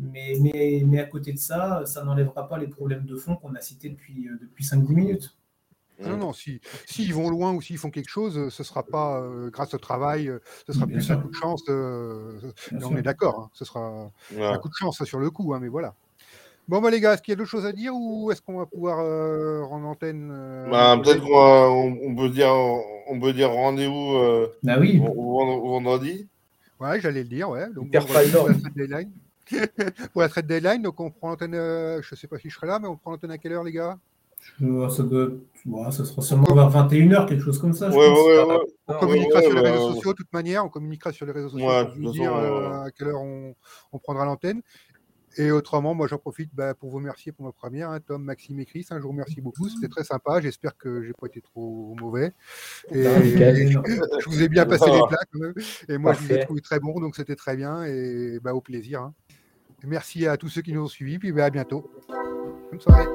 [0.00, 3.54] Mais, mais, mais, à côté de ça, ça n'enlèvera pas les problèmes de fond qu'on
[3.54, 5.36] a cités depuis, euh, depuis 5-10 minutes.
[6.02, 8.82] Non, non, s'ils si, vont loin ou s'ils font quelque chose, euh, ce ne sera
[8.82, 10.32] pas euh, grâce au travail,
[10.66, 11.62] ce sera plus un coup de chance.
[11.68, 15.68] on est d'accord, hein, ce sera un coup de chance sur le coup, hein, mais
[15.68, 15.94] voilà.
[16.68, 18.58] Bon, bah, les gars, est-ce qu'il y a d'autres choses à dire ou est-ce qu'on
[18.58, 18.98] va pouvoir
[19.68, 20.28] rendre antenne
[20.70, 22.54] bah, Peut-être qu'on on peut dire,
[23.08, 24.16] on peut dire rendez-vous
[24.62, 24.98] bah oui.
[24.98, 26.26] vendredi.
[26.78, 27.68] Ouais, j'allais le dire, ouais.
[27.74, 27.90] Donc,
[30.12, 30.82] pour la trade deadline.
[30.82, 32.96] Donc on prend l'antenne, euh, je ne sais pas si je serai là, mais on
[32.96, 33.98] prend l'antenne à quelle heure, les gars?
[34.88, 35.28] Ça, doit...
[35.90, 37.90] ça sera sûrement vers 21h, quelque chose comme ça.
[37.90, 38.66] Je pense.
[38.88, 40.64] on communiquera sur les réseaux sociaux de toute manière.
[40.64, 43.54] On communiquera sur les réseaux sociaux pour vous dire euh, à quelle heure on,
[43.92, 44.62] on prendra l'antenne.
[45.36, 48.58] Et autrement, moi, j'en profite bah, pour vous remercier pour ma première, hein, Tom, Maxime
[48.58, 48.86] et Chris.
[48.90, 49.68] Hein, je vous remercie beaucoup.
[49.68, 50.40] C'était très sympa.
[50.40, 52.32] J'espère que j'ai pas été trop mauvais.
[52.90, 55.52] Et, je vous ai bien passé les plats.
[55.88, 57.84] Et moi, je vous ai trouvé très bon, donc c'était très bien.
[57.84, 59.12] Et bah, au plaisir.
[59.84, 61.18] Merci à tous ceux qui nous ont suivis.
[61.18, 61.90] Puis à bientôt.
[62.70, 63.06] Bonne soirée.